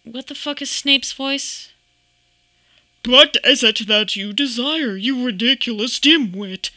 what 0.04 0.26
the 0.26 0.34
fuck 0.34 0.60
is 0.60 0.70
Snape's 0.70 1.14
voice? 1.14 1.72
What 3.06 3.38
is 3.42 3.64
it 3.64 3.86
that 3.88 4.16
you 4.16 4.34
desire, 4.34 4.98
you 4.98 5.24
ridiculous 5.24 5.98
dimwit? 5.98 6.72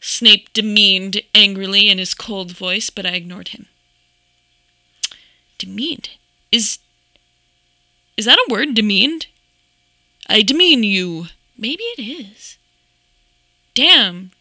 Snape 0.00 0.50
demeaned 0.54 1.20
angrily 1.34 1.90
in 1.90 1.98
his 1.98 2.14
cold 2.14 2.52
voice, 2.52 2.88
but 2.88 3.04
I 3.04 3.10
ignored 3.10 3.48
him 3.48 3.66
demeaned. 5.60 6.10
Is 6.50 6.78
is 8.16 8.24
that 8.24 8.38
a 8.38 8.52
word, 8.52 8.74
demeaned? 8.74 9.26
I 10.28 10.42
demean 10.42 10.82
you. 10.82 11.26
Maybe 11.56 11.84
it 11.96 12.02
is. 12.02 12.58
Damn. 13.74 14.32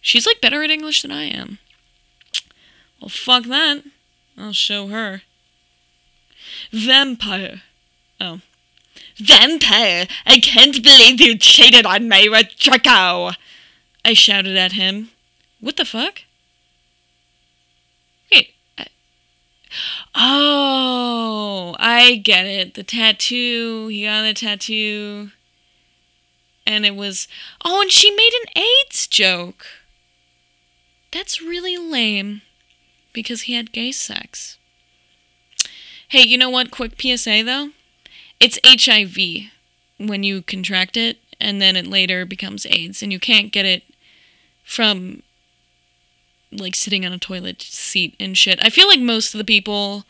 She's 0.00 0.26
like 0.26 0.40
better 0.40 0.62
at 0.62 0.70
English 0.70 1.02
than 1.02 1.12
I 1.12 1.24
am. 1.24 1.58
Well, 3.00 3.08
fuck 3.08 3.44
that. 3.44 3.82
I'll 4.36 4.52
show 4.52 4.88
her. 4.88 5.22
Vampire. 6.70 7.62
Oh. 8.20 8.40
Vampire! 9.16 10.06
I 10.26 10.38
can't 10.38 10.82
believe 10.82 11.20
you 11.20 11.36
cheated 11.36 11.86
on 11.86 12.08
me 12.08 12.28
with 12.28 12.56
Draco! 12.58 13.32
I 14.04 14.14
shouted 14.14 14.56
at 14.56 14.72
him. 14.72 15.10
What 15.60 15.76
the 15.76 15.84
fuck? 15.84 16.22
Oh, 20.14 21.74
I 21.78 22.16
get 22.16 22.46
it. 22.46 22.74
The 22.74 22.82
tattoo. 22.82 23.88
He 23.88 24.04
got 24.04 24.24
a 24.24 24.34
tattoo. 24.34 25.30
And 26.66 26.86
it 26.86 26.94
was. 26.94 27.28
Oh, 27.64 27.82
and 27.82 27.90
she 27.90 28.10
made 28.10 28.32
an 28.42 28.62
AIDS 28.62 29.06
joke. 29.06 29.66
That's 31.12 31.42
really 31.42 31.76
lame. 31.76 32.42
Because 33.12 33.42
he 33.42 33.54
had 33.54 33.72
gay 33.72 33.92
sex. 33.92 34.58
Hey, 36.08 36.22
you 36.22 36.38
know 36.38 36.50
what? 36.50 36.70
Quick 36.70 37.00
PSA 37.00 37.42
though. 37.44 37.70
It's 38.38 38.58
HIV 38.64 39.50
when 39.98 40.22
you 40.22 40.42
contract 40.42 40.96
it, 40.96 41.18
and 41.40 41.60
then 41.60 41.76
it 41.76 41.86
later 41.86 42.26
becomes 42.26 42.66
AIDS, 42.66 43.02
and 43.02 43.12
you 43.12 43.20
can't 43.20 43.52
get 43.52 43.64
it 43.64 43.84
from 44.64 45.22
like 46.52 46.74
sitting 46.74 47.04
on 47.04 47.12
a 47.12 47.18
toilet 47.18 47.62
seat 47.62 48.14
and 48.20 48.36
shit. 48.36 48.58
I 48.64 48.70
feel 48.70 48.88
like 48.88 49.00
most 49.00 49.34
of 49.34 49.38
the 49.38 49.44
people 49.44 50.04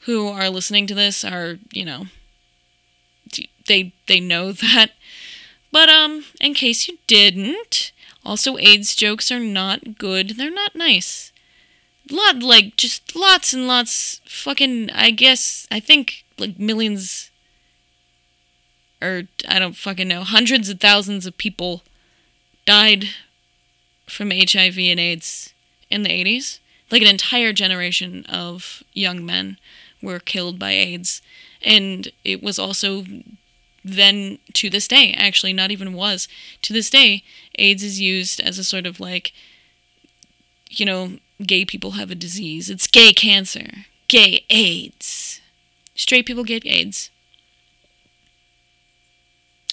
who 0.00 0.28
are 0.28 0.48
listening 0.48 0.86
to 0.86 0.94
this 0.94 1.24
are, 1.24 1.58
you 1.72 1.84
know, 1.84 2.06
they 3.66 3.92
they 4.06 4.20
know 4.20 4.52
that. 4.52 4.90
But 5.72 5.88
um 5.88 6.24
in 6.40 6.54
case 6.54 6.88
you 6.88 6.98
didn't, 7.06 7.92
also 8.24 8.58
AIDS 8.58 8.94
jokes 8.94 9.30
are 9.30 9.40
not 9.40 9.98
good. 9.98 10.30
They're 10.30 10.50
not 10.50 10.74
nice. 10.74 11.32
Lot 12.10 12.42
like 12.42 12.76
just 12.76 13.14
lots 13.14 13.52
and 13.52 13.68
lots 13.68 14.20
fucking 14.24 14.90
I 14.90 15.10
guess 15.10 15.66
I 15.70 15.80
think 15.80 16.24
like 16.38 16.58
millions 16.58 17.30
or 19.00 19.22
I 19.48 19.58
don't 19.58 19.76
fucking 19.76 20.08
know, 20.08 20.22
hundreds 20.24 20.68
of 20.68 20.80
thousands 20.80 21.26
of 21.26 21.38
people 21.38 21.82
died 22.66 23.08
from 24.06 24.30
HIV 24.30 24.76
and 24.78 25.00
AIDS 25.00 25.54
in 25.90 26.02
the 26.02 26.10
80s. 26.10 26.58
Like 26.90 27.02
an 27.02 27.08
entire 27.08 27.52
generation 27.52 28.24
of 28.26 28.82
young 28.92 29.24
men 29.24 29.58
were 30.02 30.18
killed 30.18 30.58
by 30.58 30.72
AIDS. 30.72 31.22
And 31.62 32.10
it 32.24 32.42
was 32.42 32.58
also 32.58 33.04
then 33.84 34.38
to 34.54 34.68
this 34.68 34.88
day, 34.88 35.14
actually, 35.16 35.52
not 35.52 35.70
even 35.70 35.92
was, 35.92 36.28
to 36.62 36.72
this 36.72 36.90
day, 36.90 37.22
AIDS 37.56 37.82
is 37.82 38.00
used 38.00 38.40
as 38.40 38.58
a 38.58 38.64
sort 38.64 38.86
of 38.86 39.00
like, 39.00 39.32
you 40.68 40.84
know, 40.84 41.18
gay 41.42 41.64
people 41.64 41.92
have 41.92 42.10
a 42.10 42.14
disease. 42.14 42.68
It's 42.68 42.86
gay 42.86 43.12
cancer, 43.12 43.86
gay 44.08 44.44
AIDS. 44.50 45.40
Straight 45.94 46.26
people 46.26 46.44
get 46.44 46.66
AIDS. 46.66 47.10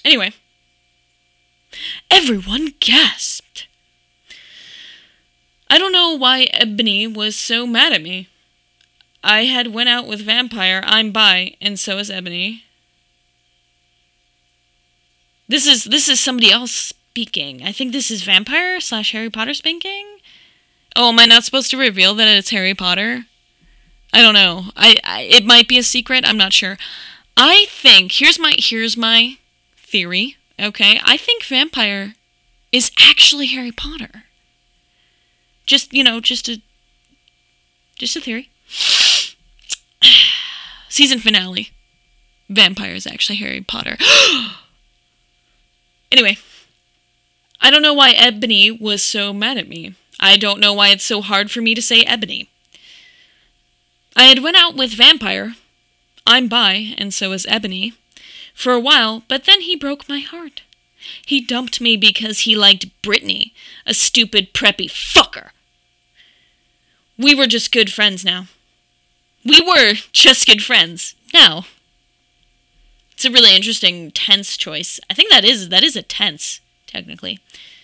Anyway, 0.06 0.32
everyone 2.10 2.74
gasped. 2.80 3.67
I 5.70 5.78
don't 5.78 5.92
know 5.92 6.16
why 6.16 6.48
Ebony 6.54 7.08
was 7.08 7.36
so 7.36 7.68
mad 7.68 7.94
at 7.94 8.02
me. 8.02 8.30
I 9.24 9.46
had 9.46 9.74
went 9.74 9.90
out 9.90 10.08
with 10.08 10.22
Vampire, 10.22 10.82
I'm 10.86 11.12
bi, 11.12 11.56
and 11.60 11.80
so 11.80 11.98
is 11.98 12.10
Ebony. 12.10 12.64
This 15.50 15.68
is 15.68 15.86
this 15.86 16.10
is 16.10 16.20
somebody 16.20 16.52
else 16.52 16.72
speaking. 16.72 17.64
I 17.64 17.72
think 17.72 17.92
this 17.92 18.12
is 18.12 18.24
Vampire 18.24 18.80
slash 18.80 19.12
Harry 19.12 19.30
Potter 19.30 19.54
speaking. 19.54 20.06
Oh, 20.96 21.10
am 21.10 21.20
I 21.20 21.26
not 21.26 21.44
supposed 21.44 21.72
to 21.72 21.78
reveal 21.78 22.14
that 22.16 22.28
it's 22.28 22.50
Harry 22.52 22.74
Potter? 22.74 23.26
I 24.14 24.22
don't 24.22 24.34
know. 24.34 24.66
I, 24.76 25.00
I 25.04 25.22
it 25.22 25.46
might 25.46 25.68
be 25.68 25.78
a 25.78 25.84
secret. 25.84 26.28
I'm 26.28 26.38
not 26.38 26.54
sure. 26.54 26.78
I 27.36 27.66
think 27.70 28.14
here's 28.14 28.40
my 28.40 28.56
here's 28.58 28.98
my 28.98 29.38
theory. 29.78 30.38
Okay, 30.60 31.00
I 31.04 31.18
think 31.18 31.44
Vampire 31.44 32.16
is 32.72 32.92
actually 33.00 33.48
Harry 33.48 33.72
Potter. 33.72 34.24
Just, 35.68 35.94
you 35.94 36.04
know, 36.04 36.20
just 36.20 36.50
a 36.50 36.62
just 37.98 38.16
a 38.16 38.22
theory. 38.22 38.50
Season 40.90 41.20
finale. 41.20 41.72
Vampires 42.50 43.06
actually 43.06 43.38
Harry 43.38 43.62
Potter. 43.62 43.98
anyway, 46.12 46.38
I 47.60 47.70
don't 47.70 47.82
know 47.82 47.94
why 47.94 48.12
Ebony 48.12 48.72
was 48.72 49.04
so 49.04 49.34
mad 49.34 49.58
at 49.58 49.68
me. 49.68 49.96
I 50.20 50.38
don't 50.38 50.60
know 50.60 50.74
why 50.74 50.90
it's 50.90 51.04
so 51.04 51.22
hard 51.22 51.52
for 51.52 51.62
me 51.62 51.76
to 51.76 51.82
say 51.82 52.04
Ebony. 52.04 52.50
I 54.16 54.24
had 54.24 54.40
went 54.40 54.58
out 54.58 54.76
with 54.76 54.94
Vampire. 54.94 55.56
I'm 56.26 56.48
bi, 56.48 56.96
and 56.98 57.14
so 57.14 57.32
is 57.34 57.46
Ebony. 57.50 57.94
For 58.54 58.74
a 58.74 58.80
while, 58.80 59.24
but 59.28 59.46
then 59.46 59.62
he 59.62 59.76
broke 59.76 60.10
my 60.10 60.20
heart. 60.20 60.64
He 61.26 61.42
dumped 61.42 61.80
me 61.80 61.98
because 61.98 62.40
he 62.40 62.56
liked 62.56 63.02
Brittany, 63.02 63.54
a 63.86 63.94
stupid, 63.94 64.54
preppy 64.54 64.90
fucker. 64.90 65.50
We 67.18 67.34
were 67.34 67.48
just 67.48 67.72
good 67.72 67.92
friends 67.92 68.24
now. 68.24 68.48
We 69.44 69.62
were 69.62 69.94
just 70.12 70.48
good 70.48 70.64
friends. 70.64 71.16
Now. 71.34 71.66
It's 73.12 73.26
a 73.26 73.32
really 73.32 73.56
interesting 73.56 74.12
tense 74.12 74.56
choice. 74.58 75.00
I 75.10 75.16
think 75.16 75.32
that 75.32 75.44
is 75.44 75.70
that 75.70 75.84
is 75.84 75.96
a 75.96 76.04
tense, 76.04 76.62
technically. 76.86 77.40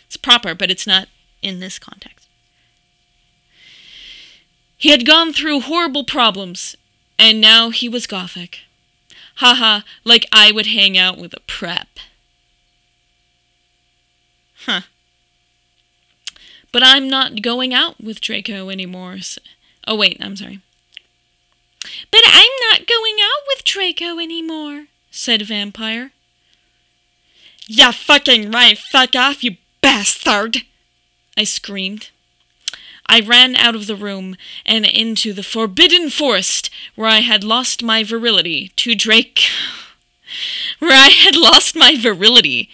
It's 0.05 0.15
proper, 0.15 0.53
but 0.53 0.69
it's 0.69 0.85
not 0.85 1.07
in 1.41 1.59
this 1.59 1.79
context. 1.79 2.27
He 4.77 4.89
had 4.89 5.07
gone 5.07 5.33
through 5.33 5.61
horrible 5.61 6.03
problems, 6.03 6.75
and 7.17 7.41
now 7.41 7.71
he 7.71 7.89
was 7.89 8.05
gothic. 8.05 8.59
Haha, 9.37 9.81
like 10.03 10.27
I 10.31 10.51
would 10.51 10.67
hang 10.67 10.97
out 10.99 11.17
with 11.17 11.33
a 11.33 11.39
prep. 11.47 11.87
Huh. 14.65 14.81
But 16.73 16.83
I'm 16.83 17.07
not 17.07 17.41
going 17.41 17.73
out 17.73 18.01
with 18.01 18.19
Draco 18.19 18.69
anymore. 18.69 19.19
So 19.19 19.41
oh, 19.87 19.95
wait, 19.95 20.17
I'm 20.19 20.35
sorry. 20.35 20.59
But 22.11 22.21
I'm 22.25 22.51
not 22.69 22.87
going 22.87 23.15
out 23.21 23.43
with 23.47 23.63
Draco 23.63 24.19
anymore, 24.19 24.87
said 25.11 25.41
Vampire. 25.43 26.11
Yeah, 27.67 27.91
fucking 27.91 28.51
right. 28.51 28.77
Fuck 28.77 29.15
off, 29.15 29.43
you 29.43 29.55
bastard! 29.81 30.63
I 31.37 31.45
screamed. 31.45 32.09
I 33.07 33.19
ran 33.19 33.55
out 33.55 33.75
of 33.75 33.87
the 33.87 33.95
room 33.95 34.35
and 34.65 34.85
into 34.85 35.31
the 35.31 35.43
forbidden 35.43 36.09
forest 36.09 36.69
where 36.95 37.07
I 37.07 37.19
had 37.19 37.43
lost 37.43 37.83
my 37.83 38.03
virility 38.03 38.71
to 38.77 38.95
Drake. 38.95 39.41
where 40.79 40.97
I 40.97 41.09
had 41.09 41.35
lost 41.35 41.75
my 41.75 41.95
virility 41.95 42.69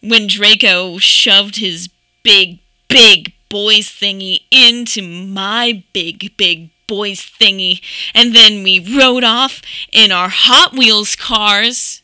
when 0.00 0.26
Draco 0.26 0.98
shoved 0.98 1.56
his 1.56 1.88
big, 2.22 2.58
big 2.90 3.32
boys 3.48 3.86
thingy 3.86 4.42
into 4.50 5.02
my 5.02 5.82
big, 5.92 6.36
big 6.36 6.70
boys 6.86 7.20
thingy, 7.20 7.80
and 8.14 8.34
then 8.34 8.62
we 8.62 8.78
rode 8.78 9.24
off 9.24 9.62
in 9.92 10.12
our 10.12 10.28
Hot 10.28 10.72
Wheels 10.72 11.16
cars 11.16 12.02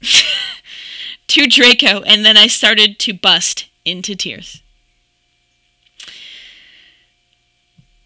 to 1.28 1.46
Draco, 1.46 2.00
and 2.02 2.24
then 2.24 2.36
I 2.36 2.46
started 2.46 2.98
to 3.00 3.12
bust 3.12 3.68
into 3.84 4.14
tears. 4.14 4.62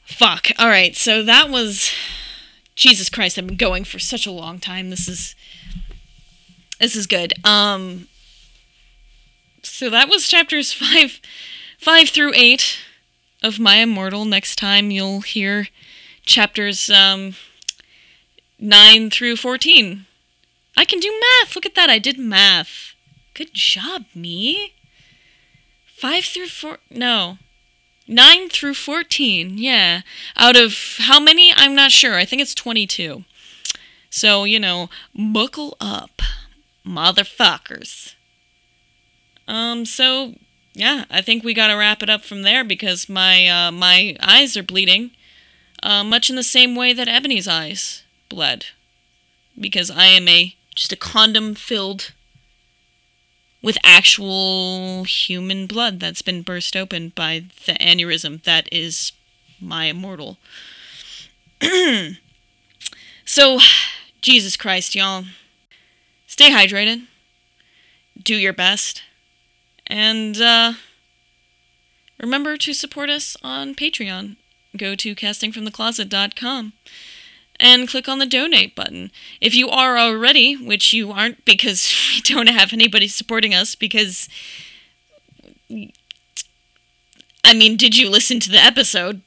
Fuck. 0.05 0.49
All 0.59 0.69
right. 0.69 0.95
So 0.95 1.23
that 1.25 1.51
was 1.51 1.91
Jesus 2.77 3.11
Christ. 3.11 3.37
I've 3.37 3.49
been 3.49 3.57
going 3.57 3.83
for 3.83 3.99
such 3.99 4.27
a 4.27 4.31
long 4.31 4.61
time. 4.61 4.91
This 4.91 5.09
is 5.09 5.35
this 6.79 6.95
is 6.95 7.09
good. 7.09 7.35
Um 7.45 8.07
so 9.65 9.91
that 9.91 10.09
was 10.09 10.29
chapters 10.29 10.73
5 10.73 11.21
5 11.79 12.09
through 12.09 12.33
8 12.35 12.79
of 13.43 13.59
My 13.59 13.77
Immortal. 13.77 14.25
Next 14.25 14.57
time 14.57 14.91
you'll 14.91 15.21
hear 15.21 15.69
chapters 16.25 16.91
um 16.91 17.35
9 18.59 19.11
through 19.11 19.37
14. 19.37 20.07
I 20.77 20.85
can 20.85 21.01
do 21.01 21.21
math. 21.21 21.55
Look 21.55 21.67
at 21.67 21.75
that. 21.75 21.91
I 21.91 21.99
did 21.99 22.19
math. 22.19 22.95
Good 23.35 23.53
job, 23.53 24.07
me. 24.15 24.75
5 25.87 26.25
through 26.25 26.47
4 26.47 26.79
No. 26.91 27.39
9 28.07 28.49
through 28.51 28.75
14, 28.75 29.57
yeah. 29.57 30.03
Out 30.37 30.57
of 30.57 30.99
how 30.99 31.19
many? 31.19 31.53
I'm 31.57 31.75
not 31.75 31.91
sure. 31.91 32.15
I 32.15 32.27
think 32.27 32.43
it's 32.43 32.55
22. 32.55 33.25
So, 34.11 34.45
you 34.45 34.61
know, 34.61 34.91
buckle 35.15 35.77
up, 35.81 36.21
motherfuckers. 36.87 38.15
Um, 39.47 39.85
so, 39.85 40.35
yeah, 40.73 41.05
I 41.11 41.21
think 41.21 41.45
we 41.45 41.55
gotta 41.55 41.77
wrap 41.77 42.03
it 42.03 42.11
up 42.11 42.25
from 42.25 42.43
there 42.43 42.65
because 42.65 43.09
my, 43.09 43.49
uh, 43.49 43.71
my 43.71 44.17
eyes 44.21 44.57
are 44.57 44.63
bleeding. 44.63 45.11
Uh, 45.83 46.03
much 46.03 46.31
in 46.31 46.37
the 46.37 46.43
same 46.43 46.75
way 46.75 46.93
that 46.93 47.09
Ebony's 47.09 47.47
eyes 47.47 48.03
bled. 48.29 48.67
Because 49.59 49.91
I 49.91 50.07
am 50.07 50.27
a, 50.29 50.55
just 50.75 50.93
a 50.93 50.97
condom 50.97 51.55
filled 51.55 52.13
with 53.65 53.79
actual 53.83 55.05
human 55.05 55.67
blood 55.67 55.99
that's 55.99 56.21
been 56.23 56.43
burst 56.43 56.77
open 56.77 57.11
by 57.11 57.45
the 57.65 57.73
aneurysm 57.75 58.43
that 58.43 58.69
is 58.71 59.13
my 59.59 59.87
immortal. 59.87 60.37
so, 63.25 63.59
Jesus 64.21 64.57
Christ, 64.59 64.95
y'all. 64.95 65.25
Stay 66.27 66.51
hydrated. 66.51 67.07
Do 68.23 68.35
your 68.35 68.53
best. 68.53 69.03
And 69.87 70.41
uh, 70.41 70.75
remember 72.19 72.57
to 72.57 72.73
support 72.73 73.11
us 73.11 73.37
on 73.43 73.75
Patreon. 73.75 74.37
Go 74.77 74.95
to 74.97 75.15
castingfromthecloset.com 75.15 76.73
and 77.61 77.89
click 77.89 78.09
on 78.09 78.19
the 78.19 78.27
donate 78.27 78.75
button. 78.75 79.11
If 79.41 79.55
you 79.55 79.69
are 79.69 79.97
already, 79.97 80.55
which 80.57 80.93
you 80.93 81.13
aren't 81.13 81.45
because 81.45 81.93
we 82.15 82.21
don't 82.23 82.49
have 82.49 82.73
anybody 82.73 83.09
supporting 83.09 83.55
us, 83.55 83.75
because. 83.75 84.29
I 87.47 87.53
mean, 87.53 87.77
did 87.77 87.97
you 87.97 88.09
listen 88.09 88.41
to 88.41 88.51
the 88.51 88.63
episode? 88.63 89.21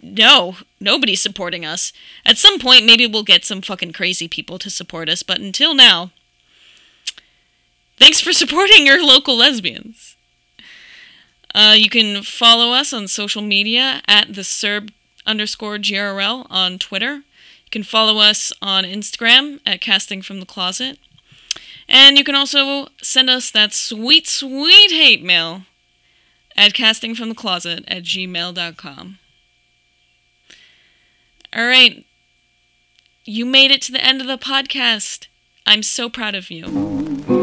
No, 0.00 0.56
nobody's 0.80 1.22
supporting 1.22 1.64
us. 1.64 1.92
At 2.24 2.38
some 2.38 2.58
point, 2.58 2.86
maybe 2.86 3.06
we'll 3.06 3.24
get 3.24 3.44
some 3.44 3.60
fucking 3.60 3.92
crazy 3.92 4.28
people 4.28 4.58
to 4.60 4.70
support 4.70 5.08
us, 5.08 5.22
but 5.22 5.40
until 5.40 5.74
now, 5.74 6.12
thanks 7.98 8.20
for 8.20 8.32
supporting 8.32 8.86
your 8.86 9.04
local 9.04 9.36
lesbians. 9.36 10.16
Uh, 11.54 11.74
you 11.76 11.88
can 11.88 12.22
follow 12.22 12.72
us 12.72 12.92
on 12.92 13.08
social 13.08 13.42
media 13.42 14.02
at 14.06 14.34
the 14.34 14.44
Serb 14.44 14.92
underscore 15.24 15.78
GRL 15.78 16.46
on 16.50 16.78
Twitter. 16.78 17.14
You 17.14 17.70
can 17.70 17.82
follow 17.82 18.18
us 18.18 18.52
on 18.60 18.84
Instagram 18.84 19.60
at 19.64 19.80
Casting 19.80 20.22
from 20.22 20.40
the 20.40 20.46
Closet. 20.46 20.98
And 21.88 22.18
you 22.18 22.24
can 22.24 22.34
also 22.34 22.88
send 23.02 23.30
us 23.30 23.50
that 23.50 23.72
sweet, 23.72 24.26
sweet 24.26 24.90
hate 24.90 25.22
mail 25.22 25.62
at 26.56 26.72
castingfromthecloset 26.72 27.84
at 27.86 28.02
gmail.com. 28.02 29.18
All 31.54 31.66
right. 31.66 32.04
You 33.24 33.46
made 33.46 33.70
it 33.70 33.82
to 33.82 33.92
the 33.92 34.04
end 34.04 34.20
of 34.20 34.26
the 34.26 34.38
podcast. 34.38 35.26
I'm 35.66 35.82
so 35.82 36.08
proud 36.08 36.34
of 36.34 36.50
you 36.50 37.35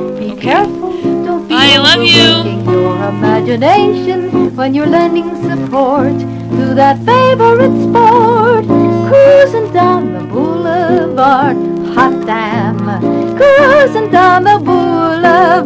careful. 0.44 0.92
Don't 1.24 1.48
be 1.48 1.56
I 1.56 1.78
love 1.78 2.04
you. 2.04 2.32
Your 2.70 2.96
imagination 3.08 4.54
when 4.58 4.74
you're 4.74 4.92
lending 5.00 5.30
support 5.42 6.20
to 6.20 6.74
that 6.76 6.98
favorite 7.06 7.76
sport. 7.88 8.66
Cruising 9.08 9.72
down 9.72 10.14
the 10.14 10.24
boulevard, 10.34 11.56
hot 11.96 12.26
damn. 12.26 12.78
Cruising 13.38 14.12
down 14.12 14.44
the 14.44 14.60
boulevard. 14.60 15.64